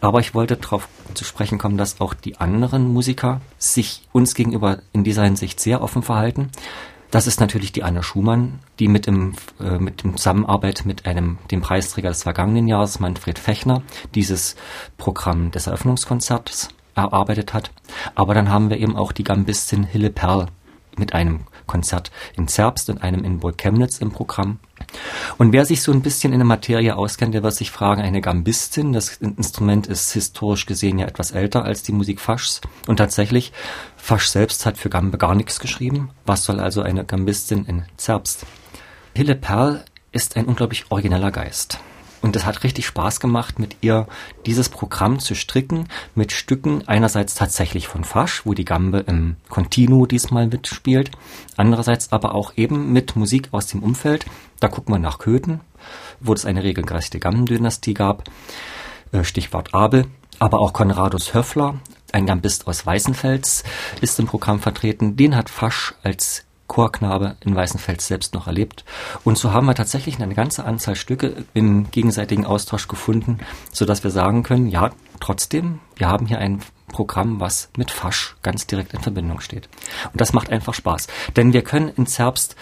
Aber 0.00 0.20
ich 0.20 0.34
wollte 0.34 0.56
darauf 0.56 0.88
zu 1.12 1.24
sprechen 1.24 1.58
kommen, 1.58 1.76
dass 1.76 2.00
auch 2.00 2.14
die 2.14 2.38
anderen 2.38 2.90
Musiker 2.90 3.42
sich 3.58 4.08
uns 4.12 4.34
gegenüber 4.34 4.78
in 4.94 5.04
dieser 5.04 5.24
Hinsicht 5.24 5.60
sehr 5.60 5.82
offen 5.82 6.02
verhalten. 6.02 6.50
Das 7.10 7.26
ist 7.26 7.38
natürlich 7.38 7.70
die 7.70 7.82
Anne 7.82 8.02
Schumann, 8.02 8.60
die 8.78 8.88
mit 8.88 9.06
im, 9.06 9.34
äh, 9.60 9.78
mit 9.78 10.02
dem 10.02 10.16
Zusammenarbeit 10.16 10.86
mit 10.86 11.04
einem, 11.04 11.36
dem 11.50 11.60
Preisträger 11.60 12.08
des 12.08 12.22
vergangenen 12.22 12.66
Jahres, 12.66 12.98
Manfred 12.98 13.38
Fechner, 13.38 13.82
dieses 14.14 14.56
Programm 14.96 15.50
des 15.50 15.66
Eröffnungskonzerts 15.66 16.70
erarbeitet 16.94 17.52
hat. 17.52 17.72
Aber 18.14 18.32
dann 18.32 18.48
haben 18.48 18.70
wir 18.70 18.78
eben 18.78 18.96
auch 18.96 19.12
die 19.12 19.22
Gambistin 19.22 19.84
Hille 19.84 20.10
Perl 20.10 20.46
mit 20.96 21.12
einem 21.12 21.40
Konzert 21.66 22.10
in 22.36 22.48
Zerbst 22.48 22.90
und 22.90 23.02
einem 23.02 23.24
in 23.24 23.40
Burg 23.40 23.58
Chemnitz 23.58 23.98
im 23.98 24.10
Programm. 24.10 24.58
Und 25.38 25.52
wer 25.52 25.64
sich 25.64 25.82
so 25.82 25.92
ein 25.92 26.02
bisschen 26.02 26.32
in 26.32 26.38
der 26.38 26.46
Materie 26.46 26.96
auskennt, 26.96 27.34
der 27.34 27.42
wird 27.42 27.54
sich 27.54 27.70
fragen, 27.70 28.02
eine 28.02 28.20
Gambistin, 28.20 28.92
das 28.92 29.16
Instrument 29.16 29.86
ist 29.86 30.12
historisch 30.12 30.66
gesehen 30.66 30.98
ja 30.98 31.06
etwas 31.06 31.30
älter 31.30 31.64
als 31.64 31.82
die 31.82 31.92
Musik 31.92 32.20
Faschs. 32.20 32.60
Und 32.86 32.96
tatsächlich, 32.96 33.52
Fasch 33.96 34.26
selbst 34.26 34.66
hat 34.66 34.78
für 34.78 34.90
Gambe 34.90 35.18
gar 35.18 35.34
nichts 35.34 35.60
geschrieben. 35.60 36.10
Was 36.26 36.44
soll 36.44 36.60
also 36.60 36.82
eine 36.82 37.04
Gambistin 37.04 37.64
in 37.64 37.84
Zerbst? 37.96 38.46
Hille 39.14 39.34
Perl 39.34 39.84
ist 40.12 40.36
ein 40.36 40.46
unglaublich 40.46 40.90
origineller 40.90 41.30
Geist. 41.30 41.78
Und 42.24 42.34
es 42.36 42.46
hat 42.46 42.64
richtig 42.64 42.86
Spaß 42.86 43.20
gemacht, 43.20 43.58
mit 43.58 43.76
ihr 43.82 44.06
dieses 44.46 44.70
Programm 44.70 45.18
zu 45.18 45.34
stricken, 45.34 45.88
mit 46.14 46.32
Stücken 46.32 46.82
einerseits 46.88 47.34
tatsächlich 47.34 47.86
von 47.86 48.02
Fasch, 48.02 48.46
wo 48.46 48.54
die 48.54 48.64
Gambe 48.64 49.00
im 49.00 49.36
Continuo 49.50 50.06
diesmal 50.06 50.46
mitspielt, 50.46 51.10
andererseits 51.58 52.12
aber 52.12 52.34
auch 52.34 52.54
eben 52.56 52.94
mit 52.94 53.14
Musik 53.14 53.50
aus 53.50 53.66
dem 53.66 53.82
Umfeld. 53.82 54.24
Da 54.58 54.68
gucken 54.68 54.94
wir 54.94 54.98
nach 54.98 55.18
Köthen, 55.18 55.60
wo 56.18 56.32
es 56.32 56.46
eine 56.46 56.62
regelgerechte 56.62 57.18
Gambendynastie 57.18 57.92
gab, 57.92 58.24
äh, 59.12 59.22
Stichwort 59.22 59.74
Abel, 59.74 60.06
aber 60.38 60.60
auch 60.60 60.72
Konradus 60.72 61.34
Höffler, 61.34 61.74
ein 62.10 62.24
Gambist 62.24 62.66
aus 62.66 62.86
Weißenfels, 62.86 63.64
ist 64.00 64.18
im 64.18 64.24
Programm 64.24 64.60
vertreten. 64.60 65.16
Den 65.16 65.36
hat 65.36 65.50
Fasch 65.50 65.92
als 66.02 66.43
Chorknabe 66.66 67.36
in 67.40 67.54
Weißenfels 67.54 68.06
selbst 68.06 68.34
noch 68.34 68.46
erlebt. 68.46 68.84
Und 69.24 69.38
so 69.38 69.52
haben 69.52 69.66
wir 69.66 69.74
tatsächlich 69.74 70.20
eine 70.20 70.34
ganze 70.34 70.64
Anzahl 70.64 70.96
Stücke 70.96 71.44
im 71.54 71.90
gegenseitigen 71.90 72.46
Austausch 72.46 72.88
gefunden, 72.88 73.38
so 73.72 73.84
dass 73.84 74.04
wir 74.04 74.10
sagen 74.10 74.42
können, 74.42 74.68
ja, 74.68 74.90
trotzdem, 75.20 75.80
wir 75.96 76.08
haben 76.08 76.26
hier 76.26 76.38
ein 76.38 76.60
Programm, 76.88 77.40
was 77.40 77.70
mit 77.76 77.90
Fasch 77.90 78.36
ganz 78.42 78.66
direkt 78.66 78.94
in 78.94 79.00
Verbindung 79.00 79.40
steht. 79.40 79.68
Und 80.12 80.20
das 80.20 80.32
macht 80.32 80.50
einfach 80.50 80.74
Spaß. 80.74 81.08
Denn 81.36 81.52
wir 81.52 81.62
können 81.62 81.88
in 81.88 82.06
Zerbst 82.06 82.56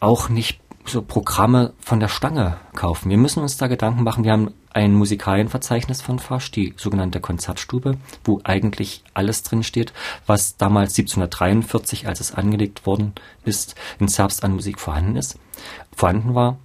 auch 0.00 0.28
nicht 0.28 0.60
so 0.84 1.02
Programme 1.02 1.72
von 1.78 2.00
der 2.00 2.08
Stange 2.08 2.56
kaufen. 2.74 3.10
Wir 3.10 3.18
müssen 3.18 3.42
uns 3.42 3.56
da 3.56 3.68
Gedanken 3.68 4.02
machen. 4.02 4.24
Wir 4.24 4.32
haben 4.32 4.54
ein 4.72 4.94
Musikalienverzeichnis 4.94 6.02
von 6.02 6.18
Fasch, 6.18 6.50
die 6.50 6.74
sogenannte 6.76 7.20
Konzertstube, 7.20 7.96
wo 8.24 8.40
eigentlich 8.44 9.02
alles 9.14 9.42
drin 9.42 9.62
steht, 9.62 9.92
was 10.26 10.56
damals 10.56 10.92
1743, 10.98 12.06
als 12.06 12.20
es 12.20 12.32
angelegt 12.32 12.86
worden 12.86 13.12
ist, 13.44 13.74
in 13.98 14.08
Zerbst 14.08 14.44
an 14.44 14.54
Musik 14.54 14.78
vorhanden 14.78 15.16
ist, 15.16 15.38
vorhanden 15.94 16.34
war. 16.34 16.58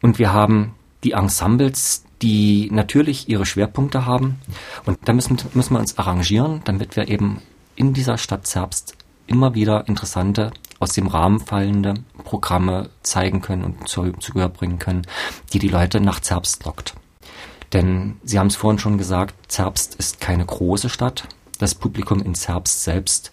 Und 0.00 0.18
wir 0.18 0.32
haben 0.32 0.74
die 1.04 1.12
Ensembles, 1.12 2.04
die 2.22 2.70
natürlich 2.70 3.28
ihre 3.28 3.44
Schwerpunkte 3.44 4.06
haben. 4.06 4.40
Und 4.86 4.98
da 5.04 5.12
müssen, 5.12 5.36
müssen 5.54 5.74
wir 5.74 5.80
uns 5.80 5.98
arrangieren, 5.98 6.60
damit 6.64 6.94
wir 6.96 7.08
eben 7.08 7.42
in 7.74 7.92
dieser 7.92 8.18
Stadt 8.18 8.46
Zerbst 8.46 8.96
immer 9.26 9.54
wieder 9.54 9.88
interessante, 9.88 10.52
aus 10.78 10.92
dem 10.92 11.06
Rahmen 11.06 11.40
fallende 11.40 11.94
Programme 12.24 12.90
zeigen 13.02 13.40
können 13.40 13.64
und 13.64 13.88
zu, 13.88 14.12
zu 14.12 14.32
Gehör 14.32 14.48
bringen 14.48 14.78
können, 14.78 15.06
die 15.52 15.58
die 15.58 15.68
Leute 15.68 16.00
nach 16.00 16.20
Zerbst 16.20 16.64
lockt. 16.64 16.94
Denn 17.72 18.16
Sie 18.22 18.38
haben 18.38 18.48
es 18.48 18.56
vorhin 18.56 18.78
schon 18.78 18.98
gesagt, 18.98 19.50
Zerbst 19.50 19.94
ist 19.94 20.20
keine 20.20 20.44
große 20.44 20.88
Stadt. 20.88 21.28
Das 21.58 21.74
Publikum 21.74 22.20
in 22.22 22.34
Zerbst 22.34 22.82
selbst 22.82 23.30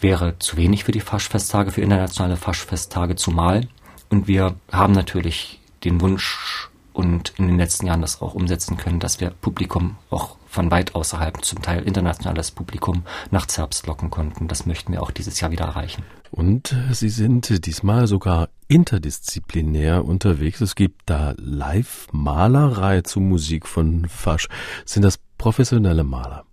wäre 0.00 0.38
zu 0.38 0.56
wenig 0.56 0.84
für 0.84 0.92
die 0.92 1.00
Faschfesttage, 1.00 1.70
für 1.70 1.80
internationale 1.80 2.36
Faschfesttage 2.36 3.16
zumal. 3.16 3.68
Und 4.10 4.26
wir 4.26 4.56
haben 4.72 4.92
natürlich 4.92 5.60
den 5.84 6.00
Wunsch 6.00 6.68
und 6.92 7.32
in 7.36 7.46
den 7.46 7.58
letzten 7.58 7.86
Jahren 7.86 8.00
das 8.00 8.20
auch 8.20 8.34
umsetzen 8.34 8.76
können, 8.76 9.00
dass 9.00 9.20
wir 9.20 9.30
Publikum 9.30 9.96
auch 10.10 10.37
von 10.48 10.70
weit 10.70 10.94
außerhalb, 10.94 11.44
zum 11.44 11.62
Teil 11.62 11.82
internationales 11.82 12.50
Publikum, 12.50 13.04
nach 13.30 13.46
Zerbst 13.46 13.86
locken 13.86 14.10
konnten. 14.10 14.48
Das 14.48 14.66
möchten 14.66 14.92
wir 14.92 15.02
auch 15.02 15.10
dieses 15.10 15.40
Jahr 15.40 15.50
wieder 15.50 15.66
erreichen. 15.66 16.02
Und 16.30 16.74
Sie 16.92 17.08
sind 17.08 17.66
diesmal 17.66 18.06
sogar 18.06 18.48
interdisziplinär 18.68 20.04
unterwegs. 20.04 20.60
Es 20.60 20.74
gibt 20.74 21.02
da 21.06 21.34
Live-Malerei 21.38 23.00
zu 23.02 23.20
Musik 23.20 23.66
von 23.66 24.06
Fasch. 24.08 24.48
Sind 24.84 25.02
das 25.02 25.18
professionelle 25.38 26.04
Maler? 26.04 26.44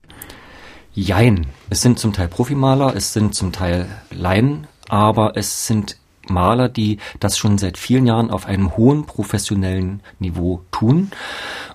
Jein. 0.94 1.48
Es 1.70 1.82
sind 1.82 2.00
zum 2.00 2.14
Teil 2.14 2.30
Profimaler, 2.30 2.96
es 2.96 3.12
sind 3.12 3.36
zum 3.36 3.52
Teil 3.52 3.88
Laien, 4.12 4.68
aber 4.88 5.36
es 5.36 5.68
sind 5.68 5.98
Maler, 6.30 6.70
die 6.70 7.00
das 7.20 7.38
schon 7.38 7.58
seit 7.58 7.78
vielen 7.78 8.08
Jahren 8.08 8.32
auf 8.32 8.46
einem 8.46 8.78
hohen 8.78 9.06
professionellen 9.06 10.02
Niveau 10.20 10.62
tun 10.72 11.12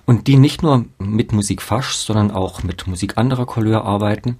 und 0.05 0.27
die 0.27 0.37
nicht 0.37 0.63
nur 0.63 0.85
mit 0.99 1.33
Musik 1.33 1.61
Fasch, 1.61 1.93
sondern 1.93 2.31
auch 2.31 2.63
mit 2.63 2.87
Musik 2.87 3.17
anderer 3.17 3.45
Couleur 3.45 3.85
arbeiten 3.85 4.37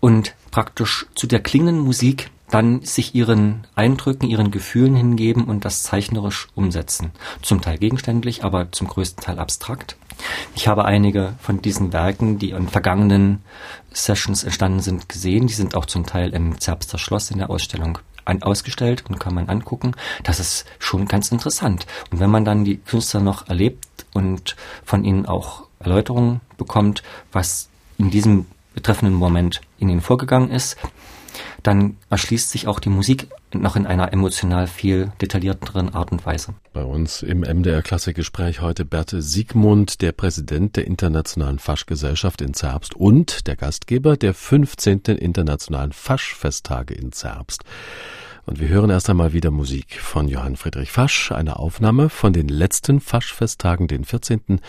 und 0.00 0.34
praktisch 0.50 1.06
zu 1.14 1.26
der 1.26 1.40
klingenden 1.40 1.84
Musik 1.84 2.30
dann 2.50 2.82
sich 2.82 3.14
ihren 3.14 3.66
Eindrücken, 3.74 4.28
ihren 4.28 4.50
Gefühlen 4.50 4.94
hingeben 4.94 5.44
und 5.44 5.64
das 5.64 5.82
zeichnerisch 5.82 6.48
umsetzen. 6.54 7.12
Zum 7.40 7.62
Teil 7.62 7.78
gegenständlich, 7.78 8.44
aber 8.44 8.70
zum 8.72 8.88
größten 8.88 9.24
Teil 9.24 9.38
abstrakt. 9.38 9.96
Ich 10.54 10.68
habe 10.68 10.84
einige 10.84 11.32
von 11.40 11.62
diesen 11.62 11.94
Werken, 11.94 12.38
die 12.38 12.50
in 12.50 12.68
vergangenen 12.68 13.42
Sessions 13.90 14.44
entstanden 14.44 14.80
sind, 14.80 15.08
gesehen. 15.08 15.46
Die 15.46 15.54
sind 15.54 15.74
auch 15.74 15.86
zum 15.86 16.04
Teil 16.04 16.34
im 16.34 16.60
Zerbster 16.60 16.98
Schloss 16.98 17.30
in 17.30 17.38
der 17.38 17.48
Ausstellung 17.48 17.98
an, 18.24 18.42
ausgestellt 18.42 19.04
und 19.08 19.18
kann 19.18 19.34
man 19.34 19.48
angucken. 19.48 19.92
Das 20.22 20.40
ist 20.40 20.66
schon 20.78 21.06
ganz 21.06 21.30
interessant. 21.32 21.86
Und 22.10 22.20
wenn 22.20 22.30
man 22.30 22.44
dann 22.44 22.64
die 22.64 22.78
Künstler 22.78 23.20
noch 23.20 23.48
erlebt 23.48 24.06
und 24.12 24.56
von 24.84 25.04
ihnen 25.04 25.26
auch 25.26 25.64
Erläuterungen 25.80 26.40
bekommt, 26.56 27.02
was 27.32 27.68
in 27.98 28.10
diesem 28.10 28.46
betreffenden 28.74 29.14
Moment 29.14 29.60
in 29.78 29.88
ihnen 29.88 30.00
vorgegangen 30.00 30.50
ist, 30.50 30.76
dann 31.62 31.96
erschließt 32.10 32.50
sich 32.50 32.66
auch 32.66 32.80
die 32.80 32.88
Musik 32.88 33.28
noch 33.54 33.76
in 33.76 33.86
einer 33.86 34.12
emotional 34.12 34.66
viel 34.66 35.12
detaillierteren 35.20 35.94
Art 35.94 36.12
und 36.12 36.24
Weise. 36.24 36.54
Bei 36.72 36.84
uns 36.84 37.22
im 37.22 37.40
MDR 37.40 37.82
Klassikgespräch 37.82 38.60
heute 38.60 38.84
Berthe 38.84 39.22
Siegmund, 39.22 40.00
der 40.02 40.12
Präsident 40.12 40.76
der 40.76 40.86
Internationalen 40.86 41.58
Faschgesellschaft 41.58 42.40
in 42.40 42.54
Zerbst 42.54 42.94
und 42.94 43.46
der 43.46 43.56
Gastgeber 43.56 44.16
der 44.16 44.34
15. 44.34 45.00
Internationalen 45.18 45.92
Faschfesttage 45.92 46.94
in 46.94 47.12
Zerbst. 47.12 47.64
Und 48.44 48.60
wir 48.60 48.68
hören 48.68 48.90
erst 48.90 49.08
einmal 49.08 49.32
wieder 49.32 49.50
Musik 49.50 50.00
von 50.00 50.26
Johann 50.26 50.56
Friedrich 50.56 50.90
Fasch, 50.90 51.30
eine 51.30 51.58
Aufnahme 51.58 52.08
von 52.08 52.32
den 52.32 52.48
letzten 52.48 53.00
Faschfesttagen, 53.00 53.86
den 53.86 54.04
14. 54.04 54.60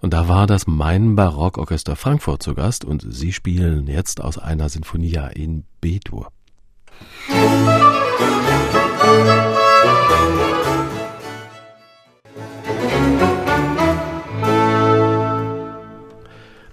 Und 0.00 0.14
da 0.14 0.28
war 0.28 0.46
das 0.46 0.66
Main 0.66 1.14
Barockorchester 1.14 1.94
Frankfurt 1.94 2.42
zu 2.42 2.54
Gast 2.54 2.84
und 2.84 3.06
sie 3.08 3.32
spielen 3.32 3.86
jetzt 3.86 4.20
aus 4.20 4.38
einer 4.38 4.68
Sinfonia 4.68 5.28
in 5.28 5.64
B-Dur. 5.80 6.32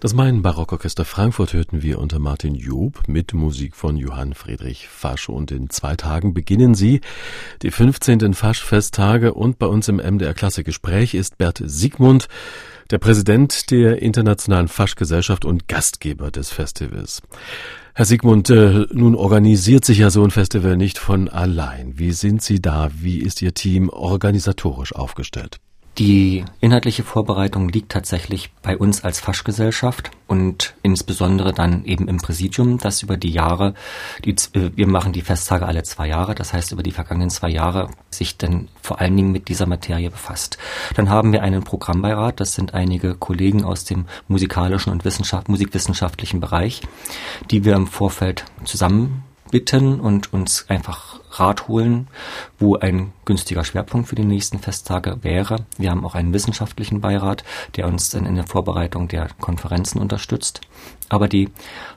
Das 0.02 0.14
Main 0.14 0.42
Barockorchester 0.42 1.04
Frankfurt 1.04 1.52
hörten 1.52 1.82
wir 1.82 2.00
unter 2.00 2.20
Martin 2.20 2.56
Job 2.56 3.02
mit 3.08 3.34
Musik 3.34 3.76
von 3.76 3.98
Johann 3.98 4.34
Friedrich 4.34 4.88
Fasch 4.88 5.28
und 5.28 5.52
in 5.52 5.70
zwei 5.70 5.98
Tagen 5.98 6.34
beginnen 6.34 6.74
sie 6.74 7.02
die 7.64 7.70
15. 7.70 8.34
Faschfesttage 8.34 9.34
und 9.34 9.60
bei 9.60 9.66
uns 9.66 9.90
im 9.90 9.98
MDR 9.98 10.34
Klassikgespräch 10.34 11.16
ist 11.16 11.38
Bert 11.38 11.62
Siegmund, 11.66 12.30
der 12.92 12.98
Präsident 12.98 13.72
der 13.72 14.02
Internationalen 14.02 14.70
Faschgesellschaft 14.70 15.44
und 15.44 15.68
Gastgeber 15.68 16.32
des 16.32 16.50
Festivals. 16.50 17.22
Herr 17.94 18.06
Sigmund, 18.06 18.50
äh, 18.50 18.86
nun 18.94 19.16
organisiert 19.16 19.84
sich 19.84 19.98
ja 19.98 20.10
so 20.12 20.24
ein 20.24 20.32
Festival 20.32 20.78
nicht 20.78 20.98
von 20.98 21.28
allein. 21.28 22.00
Wie 22.00 22.14
sind 22.14 22.42
Sie 22.42 22.62
da? 22.62 22.90
Wie 22.94 23.20
ist 23.20 23.42
Ihr 23.42 23.54
Team 23.54 23.90
organisatorisch 23.90 24.96
aufgestellt? 24.96 25.60
Die 25.98 26.46
inhaltliche 26.62 27.04
Vorbereitung 27.04 27.68
liegt 27.68 27.92
tatsächlich 27.92 28.52
bei 28.62 28.78
uns 28.78 29.04
als 29.04 29.20
Faschgesellschaft 29.20 30.12
und 30.28 30.76
insbesondere 30.82 31.52
dann 31.54 31.84
eben 31.84 32.08
im 32.08 32.18
Präsidium, 32.18 32.78
das 32.78 33.04
über 33.04 33.18
die 33.18 33.32
Jahre, 33.32 33.74
die, 34.24 34.32
äh, 34.32 34.72
wir 34.76 34.88
machen 34.88 35.12
die 35.12 35.22
Festtage 35.22 35.66
alle 35.66 35.84
zwei 35.84 36.08
Jahre, 36.08 36.36
das 36.36 36.54
heißt 36.54 36.72
über 36.72 36.84
die 36.84 36.92
vergangenen 36.92 37.30
zwei 37.30 37.50
Jahre 37.50 37.90
sich 38.12 38.38
dann 38.38 38.70
vor 38.82 39.02
allen 39.02 39.18
Dingen 39.18 39.32
mit 39.32 39.50
dieser 39.50 39.66
Materie 39.66 40.10
befasst. 40.10 40.58
Dann 40.96 41.10
haben 41.10 41.34
wir 41.34 41.42
einen 41.42 41.64
Programmbeirat, 41.64 42.40
das 42.40 42.54
sind 42.54 42.74
einige 42.74 43.16
Kollegen 43.16 43.66
aus 43.66 43.84
dem 43.84 44.06
musikalischen 44.28 44.94
und 44.94 45.04
Wissenschaft, 45.04 45.50
musikwissenschaftlichen 45.50 46.40
Bereich, 46.40 46.82
die 47.52 47.66
wir 47.66 47.76
im 47.76 47.88
Vorfeld 47.88 48.46
zusammen 48.64 49.24
bitten 49.52 50.00
und 50.00 50.34
uns 50.34 50.66
einfach 50.70 51.20
Rat 51.32 51.68
holen, 51.68 52.08
wo 52.58 52.76
ein 52.76 53.14
günstiger 53.26 53.64
Schwerpunkt 53.64 54.10
für 54.10 54.16
die 54.16 54.26
nächsten 54.26 54.60
Festtage 54.60 55.20
wäre. 55.22 55.66
Wir 55.78 55.92
haben 55.92 56.06
auch 56.06 56.16
einen 56.16 56.34
wissenschaftlichen 56.34 57.02
Beirat, 57.02 57.44
der 57.76 57.88
uns 57.88 58.10
dann 58.10 58.26
in 58.26 58.36
der 58.36 58.48
Vorbereitung 58.48 59.08
der 59.08 59.30
Konferenzen 59.40 60.00
unterstützt. 60.00 60.62
Aber 61.08 61.28
die 61.28 61.50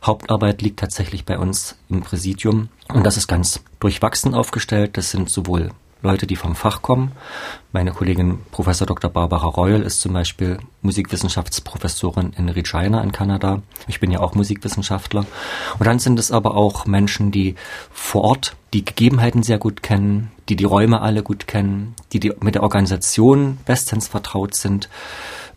Hauptarbeit 0.05 0.63
liegt 0.63 0.81
tatsächlich 0.81 1.25
bei 1.25 1.39
uns 1.39 1.77
im 1.89 2.03
Präsidium 2.03 2.69
und 2.89 3.05
das 3.05 3.17
ist 3.17 3.29
ganz 3.29 3.63
durchwachsen 3.81 4.35
aufgestellt. 4.35 4.97
Das 4.97 5.11
sind 5.11 5.31
sowohl 5.31 5.71
Leute, 6.03 6.27
die 6.27 6.37
vom 6.37 6.57
Fach 6.57 6.83
kommen. 6.83 7.13
Meine 7.71 7.93
Kollegin 7.93 8.41
Professor 8.51 8.87
Dr. 8.87 9.09
Barbara 9.09 9.47
Royal 9.47 9.83
ist 9.83 10.01
zum 10.01 10.13
Beispiel 10.13 10.59
Musikwissenschaftsprofessorin 10.83 12.33
in 12.37 12.49
Regina 12.49 13.01
in 13.03 13.13
Kanada. 13.13 13.63
Ich 13.87 14.01
bin 14.01 14.11
ja 14.11 14.21
auch 14.21 14.35
Musikwissenschaftler. 14.35 15.25
Und 15.79 15.87
dann 15.87 16.01
sind 16.01 16.19
es 16.19 16.33
aber 16.33 16.57
auch 16.57 16.87
Menschen, 16.87 17.31
die 17.31 17.55
vor 17.93 18.25
Ort 18.25 18.57
die 18.75 18.85
Gegebenheiten 18.85 19.43
sehr 19.43 19.59
gut 19.59 19.83
kennen, 19.83 20.33
die 20.49 20.57
die 20.57 20.65
Räume 20.65 21.01
alle 21.01 21.23
gut 21.23 21.47
kennen, 21.47 21.95
die, 22.13 22.21
die 22.21 22.33
mit 22.41 22.57
der 22.57 22.63
Organisation 22.63 23.59
bestens 23.65 24.09
vertraut 24.09 24.55
sind 24.55 24.89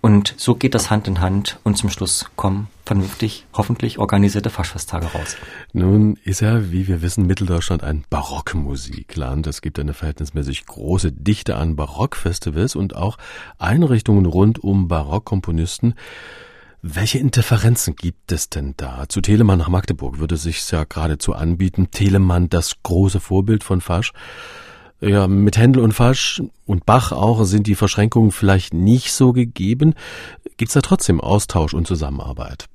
und 0.01 0.33
so 0.37 0.55
geht 0.55 0.75
das 0.75 0.89
Hand 0.89 1.07
in 1.07 1.19
Hand 1.21 1.59
und 1.63 1.77
zum 1.77 1.89
Schluss 1.89 2.25
kommen 2.35 2.67
vernünftig, 2.85 3.45
hoffentlich 3.53 3.97
organisierte 3.97 4.49
Faschfesttage 4.49 5.07
raus. 5.07 5.35
Nun 5.73 6.17
ist 6.23 6.41
ja, 6.41 6.71
wie 6.71 6.87
wir 6.87 7.01
wissen, 7.01 7.25
Mitteldeutschland 7.25 7.83
ein 7.83 8.05
Barockmusikland. 8.09 9.47
Es 9.47 9.61
gibt 9.61 9.79
eine 9.79 9.93
verhältnismäßig 9.93 10.65
große 10.65 11.11
Dichte 11.11 11.55
an 11.55 11.75
Barockfestivals 11.75 12.75
und 12.75 12.95
auch 12.95 13.17
Einrichtungen 13.57 14.25
rund 14.25 14.63
um 14.63 14.87
Barockkomponisten. 14.87 15.95
Welche 16.87 17.17
Interferenzen 17.17 17.95
gibt 17.95 18.31
es 18.31 18.49
denn 18.49 18.75
da? 18.77 19.09
Zu 19.09 19.21
Telemann 19.21 19.57
nach 19.57 19.69
Magdeburg 19.69 20.19
würde 20.19 20.37
sich 20.37 20.69
ja 20.69 20.83
geradezu 20.83 21.33
anbieten. 21.33 21.89
Telemann, 21.89 22.47
das 22.47 22.75
große 22.83 23.19
Vorbild 23.19 23.63
von 23.63 23.81
Fasch. 23.81 24.13
Ja, 25.01 25.27
mit 25.27 25.57
Händel 25.57 25.83
und 25.83 25.93
Fasch 25.93 26.41
und 26.65 26.85
Bach 26.85 27.11
auch 27.11 27.43
sind 27.43 27.67
die 27.67 27.75
Verschränkungen 27.75 28.31
vielleicht 28.31 28.73
nicht 28.73 29.11
so 29.11 29.33
gegeben. 29.33 29.93
Gibt 30.57 30.69
es 30.69 30.73
da 30.73 30.81
trotzdem 30.81 31.19
Austausch 31.19 31.73
und 31.73 31.85
Zusammenarbeit? 31.85 32.65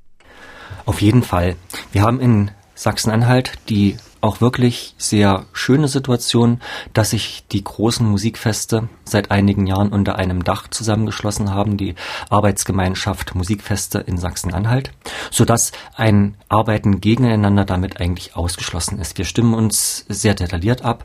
Auf 0.85 1.01
jeden 1.01 1.23
Fall. 1.23 1.57
Wir 1.93 2.03
haben 2.03 2.21
in 2.21 2.51
Sachsen-Anhalt 2.75 3.53
die 3.69 3.97
auch 4.21 4.41
wirklich 4.41 4.95
sehr 4.99 5.47
schöne 5.53 5.89
Situation, 5.89 6.61
dass 6.93 7.11
sich 7.11 7.45
die 7.53 7.65
großen 7.65 8.07
Musikfeste 8.07 8.89
seit 9.05 9.31
einigen 9.31 9.67
Jahren 9.67 9.93
unter 9.93 10.17
einem 10.17 10.45
Dach 10.45 10.69
zusammengeschlossen 10.69 11.53
haben, 11.53 11.77
die 11.77 11.95
Arbeitsgemeinschaft 12.29 13.35
Musikfeste 13.35 13.99
in 13.99 14.19
Sachsen-Anhalt, 14.19 14.93
sodass 15.31 15.73
ein 15.95 16.37
Arbeiten 16.49 17.01
gegeneinander 17.01 17.65
damit 17.65 18.01
eigentlich 18.01 18.37
ausgeschlossen 18.37 18.99
ist. 18.99 19.19
Wir 19.19 19.25
stimmen 19.25 19.55
uns 19.55 20.05
sehr 20.09 20.35
detailliert 20.35 20.85
ab 20.85 21.05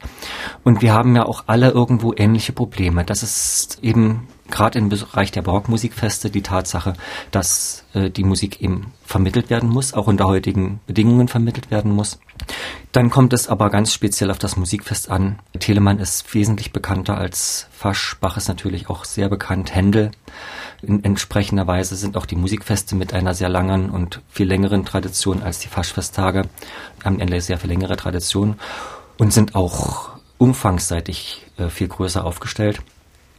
und 0.63 0.81
wir 0.81 0.93
haben 0.93 1.15
ja 1.15 1.25
auch 1.25 1.45
alle 1.47 1.71
irgendwo 1.71 2.13
ähnliche 2.15 2.53
Probleme. 2.53 3.05
Das 3.05 3.23
ist 3.23 3.79
eben 3.81 4.27
gerade 4.55 4.79
im 4.79 4.87
Bereich 4.87 5.31
der 5.31 5.41
Barockmusikfeste 5.41 6.29
die 6.29 6.41
Tatsache, 6.41 6.93
dass 7.31 7.83
äh, 7.93 8.09
die 8.09 8.23
Musik 8.23 8.61
eben 8.61 8.93
vermittelt 9.03 9.49
werden 9.49 9.67
muss, 9.67 9.93
auch 9.93 10.07
unter 10.07 10.25
heutigen 10.25 10.79
Bedingungen 10.87 11.27
vermittelt 11.27 11.71
werden 11.71 11.91
muss. 11.91 12.19
Dann 12.93 13.09
kommt 13.09 13.33
es 13.33 13.49
aber 13.49 13.69
ganz 13.69 13.91
speziell 13.91 14.31
auf 14.31 14.39
das 14.39 14.55
Musikfest 14.55 15.11
an. 15.11 15.39
Telemann 15.59 15.99
ist 15.99 16.33
wesentlich 16.33 16.71
bekannter 16.71 17.17
als 17.17 17.67
Fasch. 17.71 18.15
Bach 18.21 18.37
ist 18.37 18.47
natürlich 18.47 18.89
auch 18.89 19.03
sehr 19.03 19.27
bekannt. 19.27 19.75
Händel. 19.75 20.11
In 20.81 21.03
entsprechender 21.03 21.67
Weise 21.67 21.97
sind 21.97 22.15
auch 22.15 22.25
die 22.25 22.37
Musikfeste 22.37 22.95
mit 22.95 23.13
einer 23.13 23.33
sehr 23.33 23.49
langen 23.49 23.89
und 23.89 24.21
viel 24.29 24.47
längeren 24.47 24.85
Tradition 24.85 25.43
als 25.43 25.59
die 25.59 25.67
Faschfesttage. 25.67 26.43
Am 27.03 27.19
Ende 27.19 27.41
sehr 27.41 27.57
viel 27.57 27.69
längere 27.69 27.97
Tradition 27.97 28.55
und 29.17 29.33
sind 29.33 29.53
auch 29.53 30.11
umfangsseitig 30.37 31.45
äh, 31.57 31.67
viel 31.67 31.89
größer 31.89 32.23
aufgestellt. 32.23 32.81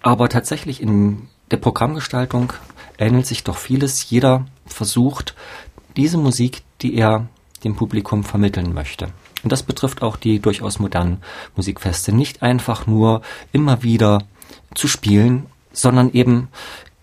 Aber 0.07 0.29
tatsächlich 0.29 0.81
in 0.81 1.27
der 1.51 1.57
Programmgestaltung 1.57 2.53
ähnelt 2.97 3.27
sich 3.27 3.43
doch 3.43 3.57
vieles. 3.57 4.09
Jeder 4.09 4.47
versucht, 4.65 5.35
diese 5.97 6.17
Musik, 6.17 6.63
die 6.81 6.95
er 6.95 7.27
dem 7.65 7.75
Publikum 7.75 8.23
vermitteln 8.23 8.73
möchte. 8.73 9.09
Und 9.43 9.51
das 9.51 9.65
betrifft 9.65 10.03
auch 10.03 10.15
die 10.15 10.39
durchaus 10.39 10.79
modernen 10.79 11.25
Musikfeste. 11.57 12.13
Nicht 12.13 12.41
einfach 12.41 12.87
nur 12.87 13.23
immer 13.51 13.83
wieder 13.83 14.23
zu 14.77 14.87
spielen, 14.87 15.47
sondern 15.73 16.13
eben 16.13 16.51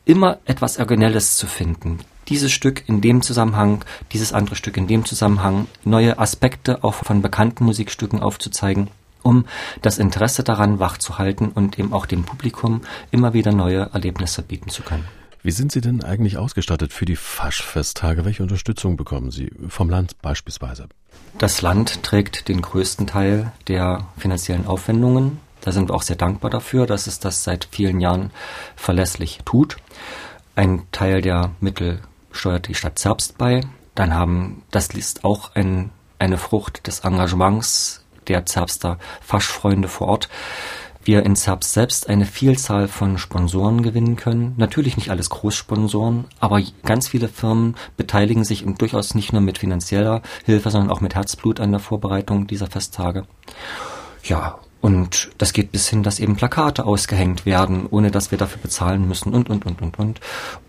immer 0.06 0.38
etwas 0.46 0.80
Originelles 0.80 1.36
zu 1.36 1.46
finden. 1.46 2.00
Dieses 2.30 2.54
Stück 2.54 2.88
in 2.88 3.02
dem 3.02 3.22
Zusammenhang, 3.22 3.84
dieses 4.14 4.32
andere 4.32 4.56
Stück 4.56 4.78
in 4.78 4.88
dem 4.88 5.04
Zusammenhang, 5.04 5.68
neue 5.84 6.20
Aspekte 6.20 6.86
auch 6.86 6.94
von 6.94 7.22
bekannten 7.22 7.66
Musikstücken 7.66 8.22
aufzuzeigen 8.22 8.90
um 9.24 9.46
das 9.82 9.98
Interesse 9.98 10.44
daran 10.44 10.80
wachzuhalten 10.80 11.50
und 11.50 11.80
eben 11.80 11.94
auch 11.94 12.06
dem 12.06 12.24
Publikum 12.24 12.82
immer 13.12 13.34
wieder 13.34 13.52
neue 13.52 13.90
Erlebnisse 13.94 14.44
bieten 14.44 14.70
zu 14.70 14.84
können. 14.84 15.06
Wie 15.46 15.52
sind 15.52 15.74
Sie 15.74 15.82
denn 15.82 16.04
eigentlich 16.04 16.38
ausgestattet 16.38 16.94
für 16.94 17.04
die 17.04 17.18
Faschfesttage? 17.18 18.24
Welche 18.24 18.44
Unterstützung 18.44 18.96
bekommen 18.96 19.30
Sie 19.30 19.52
vom 19.68 19.90
Land 19.90 20.22
beispielsweise? 20.22 20.88
Das 21.38 21.62
Land 21.62 22.04
trägt 22.04 22.48
den 22.48 22.62
größten 22.62 23.08
Teil 23.08 23.52
der 23.68 24.08
finanziellen 24.18 24.68
Aufwendungen. 24.68 25.40
Da 25.60 25.74
sind 25.74 25.90
wir 25.90 25.96
auch 25.96 26.02
sehr 26.02 26.16
dankbar 26.16 26.50
dafür, 26.50 26.86
dass 26.86 27.08
es 27.08 27.20
das 27.20 27.44
seit 27.44 27.68
vielen 27.72 28.00
Jahren 28.00 28.32
verlässlich 28.78 29.40
tut. 29.44 29.78
Ein 30.56 30.84
Teil 30.92 31.22
der 31.22 31.52
Mittel 31.60 32.00
steuert 32.32 32.68
die 32.68 32.76
Stadt 32.76 33.00
Zerbst 33.00 33.38
bei. 33.38 33.62
Dann 33.96 34.14
haben, 34.14 34.64
das 34.72 34.88
ist 34.88 35.26
auch 35.26 35.56
ein, 35.56 35.90
eine 36.20 36.38
Frucht 36.38 36.88
des 36.88 37.02
Engagements 37.02 38.03
der 38.28 38.46
Zerbster 38.46 38.98
Faschfreunde 39.22 39.88
vor 39.88 40.08
Ort 40.08 40.30
wir 41.06 41.26
in 41.26 41.36
Zerbst 41.36 41.74
selbst 41.74 42.08
eine 42.08 42.26
Vielzahl 42.26 42.88
von 42.88 43.18
Sponsoren 43.18 43.84
gewinnen 43.84 44.16
können. 44.16 44.54
Natürlich 44.58 44.96
nicht 44.96 45.10
alles 45.10 45.30
Großsponsoren, 45.30 46.26
aber 46.40 46.62
ganz 46.84 47.10
viele 47.10 47.28
Firmen 47.28 47.76
beteiligen 47.98 48.44
sich 48.46 48.66
und 48.66 48.82
durchaus 48.82 49.14
nicht 49.14 49.34
nur 49.34 49.42
mit 49.42 49.58
finanzieller 49.58 50.22
Hilfe, 50.46 50.70
sondern 50.70 50.92
auch 50.92 51.02
mit 51.02 51.16
Herzblut 51.16 51.60
an 51.60 51.72
der 51.72 51.80
Vorbereitung 51.80 52.48
dieser 52.48 52.68
Festtage. 52.68 53.26
Ja, 54.24 54.60
und 54.80 55.32
das 55.38 55.54
geht 55.54 55.72
bis 55.72 55.90
hin, 55.90 56.04
dass 56.04 56.20
eben 56.20 56.36
Plakate 56.36 56.86
ausgehängt 56.86 57.46
werden, 57.46 57.86
ohne 57.90 58.12
dass 58.12 58.32
wir 58.32 58.38
dafür 58.38 58.62
bezahlen 58.62 59.08
müssen 59.08 59.34
und, 59.34 59.50
und, 59.50 59.66
und, 59.66 59.82
und, 59.82 60.00
und. 60.00 60.20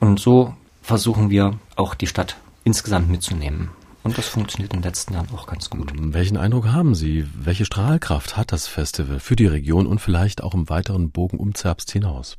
Und 0.00 0.20
so 0.20 0.54
versuchen 0.82 1.30
wir 1.30 1.58
auch 1.76 1.94
die 1.94 2.06
Stadt 2.06 2.36
insgesamt 2.64 3.08
mitzunehmen. 3.08 3.70
Und 4.04 4.18
das 4.18 4.28
funktioniert 4.28 4.74
in 4.74 4.80
den 4.80 4.84
letzten 4.84 5.14
Jahren 5.14 5.28
auch 5.34 5.46
ganz 5.46 5.70
gut. 5.70 5.90
Welchen 5.96 6.36
Eindruck 6.36 6.68
haben 6.68 6.94
Sie? 6.94 7.26
Welche 7.34 7.64
Strahlkraft 7.64 8.36
hat 8.36 8.52
das 8.52 8.66
Festival 8.66 9.18
für 9.18 9.34
die 9.34 9.46
Region 9.46 9.86
und 9.86 9.98
vielleicht 9.98 10.42
auch 10.42 10.52
im 10.54 10.68
weiteren 10.68 11.10
Bogen 11.10 11.38
um 11.38 11.54
Zerbst 11.54 11.90
hinaus? 11.90 12.36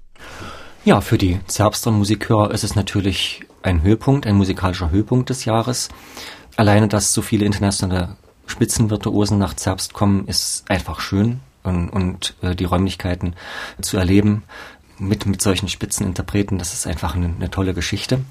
Ja, 0.86 1.02
für 1.02 1.18
die 1.18 1.40
Zerbster 1.48 1.90
Musikhörer 1.90 2.52
ist 2.52 2.64
es 2.64 2.76
natürlich 2.76 3.42
ein 3.64 3.82
Höhepunkt, 3.82 4.28
ein 4.28 4.36
musikalischer 4.36 4.92
Höhepunkt 4.92 5.32
des 5.32 5.46
Jahres. 5.46 5.90
Alleine, 6.56 6.88
dass 6.88 7.12
so 7.12 7.24
viele 7.24 7.46
internationale 7.46 8.16
Spitzenvirtuosen 8.46 9.40
nach 9.40 9.56
Zerbst 9.56 9.94
kommen, 9.94 10.28
ist 10.28 10.70
einfach 10.70 11.00
schön 11.00 11.40
und, 11.64 11.90
und 11.90 12.36
äh, 12.44 12.56
die 12.56 12.66
Räumlichkeiten 12.66 13.34
zu 13.82 13.98
erleben 13.98 14.44
mit, 15.00 15.26
mit 15.26 15.42
solchen 15.42 15.68
Spitzeninterpreten, 15.68 16.60
das 16.60 16.74
ist 16.74 16.86
einfach 16.86 17.16
eine, 17.16 17.34
eine 17.36 17.50
tolle 17.50 17.74
Geschichte. 17.74 18.22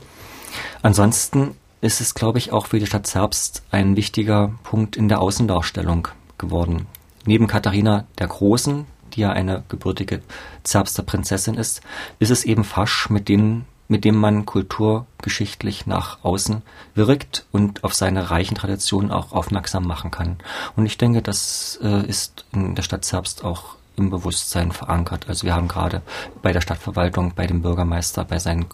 Ansonsten 0.82 1.56
ist 1.84 2.00
es, 2.00 2.14
glaube 2.14 2.38
ich, 2.38 2.50
auch 2.50 2.66
für 2.66 2.78
die 2.78 2.86
Stadt 2.86 3.06
Zerbst 3.06 3.62
ein 3.70 3.94
wichtiger 3.94 4.52
Punkt 4.62 4.96
in 4.96 5.08
der 5.08 5.20
Außendarstellung 5.20 6.08
geworden. 6.38 6.86
Neben 7.26 7.46
Katharina 7.46 8.06
der 8.18 8.28
Großen, 8.28 8.86
die 9.12 9.20
ja 9.20 9.30
eine 9.30 9.64
gebürtige 9.68 10.22
Zerbster 10.62 11.02
Prinzessin 11.02 11.54
ist, 11.54 11.82
ist 12.18 12.30
es 12.30 12.44
eben 12.44 12.64
Fasch, 12.64 13.10
mit 13.10 13.28
dem, 13.28 13.66
mit 13.86 14.06
dem 14.06 14.16
man 14.16 14.46
kulturgeschichtlich 14.46 15.86
nach 15.86 16.24
außen 16.24 16.62
wirkt 16.94 17.44
und 17.52 17.84
auf 17.84 17.92
seine 17.92 18.30
reichen 18.30 18.54
Traditionen 18.54 19.10
auch 19.10 19.32
aufmerksam 19.32 19.86
machen 19.86 20.10
kann. 20.10 20.38
Und 20.76 20.86
ich 20.86 20.96
denke, 20.96 21.20
das 21.20 21.78
äh, 21.82 22.06
ist 22.06 22.46
in 22.52 22.74
der 22.74 22.82
Stadt 22.82 23.04
Zerbst 23.04 23.44
auch 23.44 23.76
im 23.96 24.10
Bewusstsein 24.10 24.72
verankert. 24.72 25.28
Also 25.28 25.44
wir 25.46 25.54
haben 25.54 25.68
gerade 25.68 26.02
bei 26.42 26.52
der 26.52 26.60
Stadtverwaltung, 26.60 27.32
bei 27.34 27.46
dem 27.46 27.62
Bürgermeister, 27.62 28.24
bei 28.24 28.38
seinen 28.38 28.66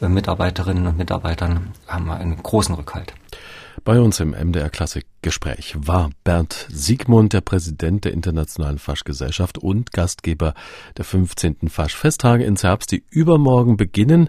äh, 0.00 0.08
Mitarbeiterinnen 0.08 0.86
und 0.86 0.98
Mitarbeitern 0.98 1.72
haben 1.86 2.06
wir 2.06 2.16
einen 2.16 2.42
großen 2.42 2.74
Rückhalt. 2.74 3.14
Bei 3.82 4.00
uns 4.00 4.20
im 4.20 4.30
MDR 4.30 4.70
Klassik 4.70 5.04
Gespräch 5.20 5.74
war 5.76 6.10
Bernd 6.22 6.66
Siegmund, 6.70 7.32
der 7.32 7.40
Präsident 7.40 8.04
der 8.04 8.12
Internationalen 8.12 8.78
Faschgesellschaft 8.78 9.58
und 9.58 9.92
Gastgeber 9.92 10.54
der 10.96 11.04
15. 11.04 11.68
Faschfesttage 11.68 12.44
in 12.44 12.56
Zerbst, 12.56 12.92
die 12.92 13.04
übermorgen 13.10 13.76
beginnen. 13.76 14.28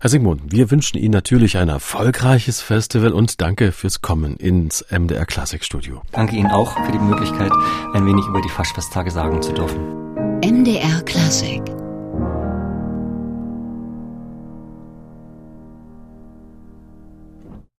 Herr 0.00 0.10
Sigmund, 0.10 0.52
wir 0.52 0.70
wünschen 0.70 0.96
Ihnen 0.96 1.10
natürlich 1.10 1.56
ein 1.56 1.68
erfolgreiches 1.68 2.60
Festival 2.60 3.12
und 3.12 3.40
danke 3.40 3.72
fürs 3.72 4.00
Kommen 4.00 4.36
ins 4.36 4.84
MDR 4.96 5.26
Klassikstudio. 5.26 6.02
Danke 6.12 6.36
Ihnen 6.36 6.52
auch 6.52 6.72
für 6.86 6.92
die 6.92 7.00
Möglichkeit, 7.00 7.50
ein 7.94 8.06
wenig 8.06 8.24
über 8.26 8.40
die 8.40 8.48
Faschfesttage 8.48 9.10
sagen 9.10 9.42
zu 9.42 9.52
dürfen. 9.52 9.80
MDR 10.40 11.02
Klassik 11.02 11.62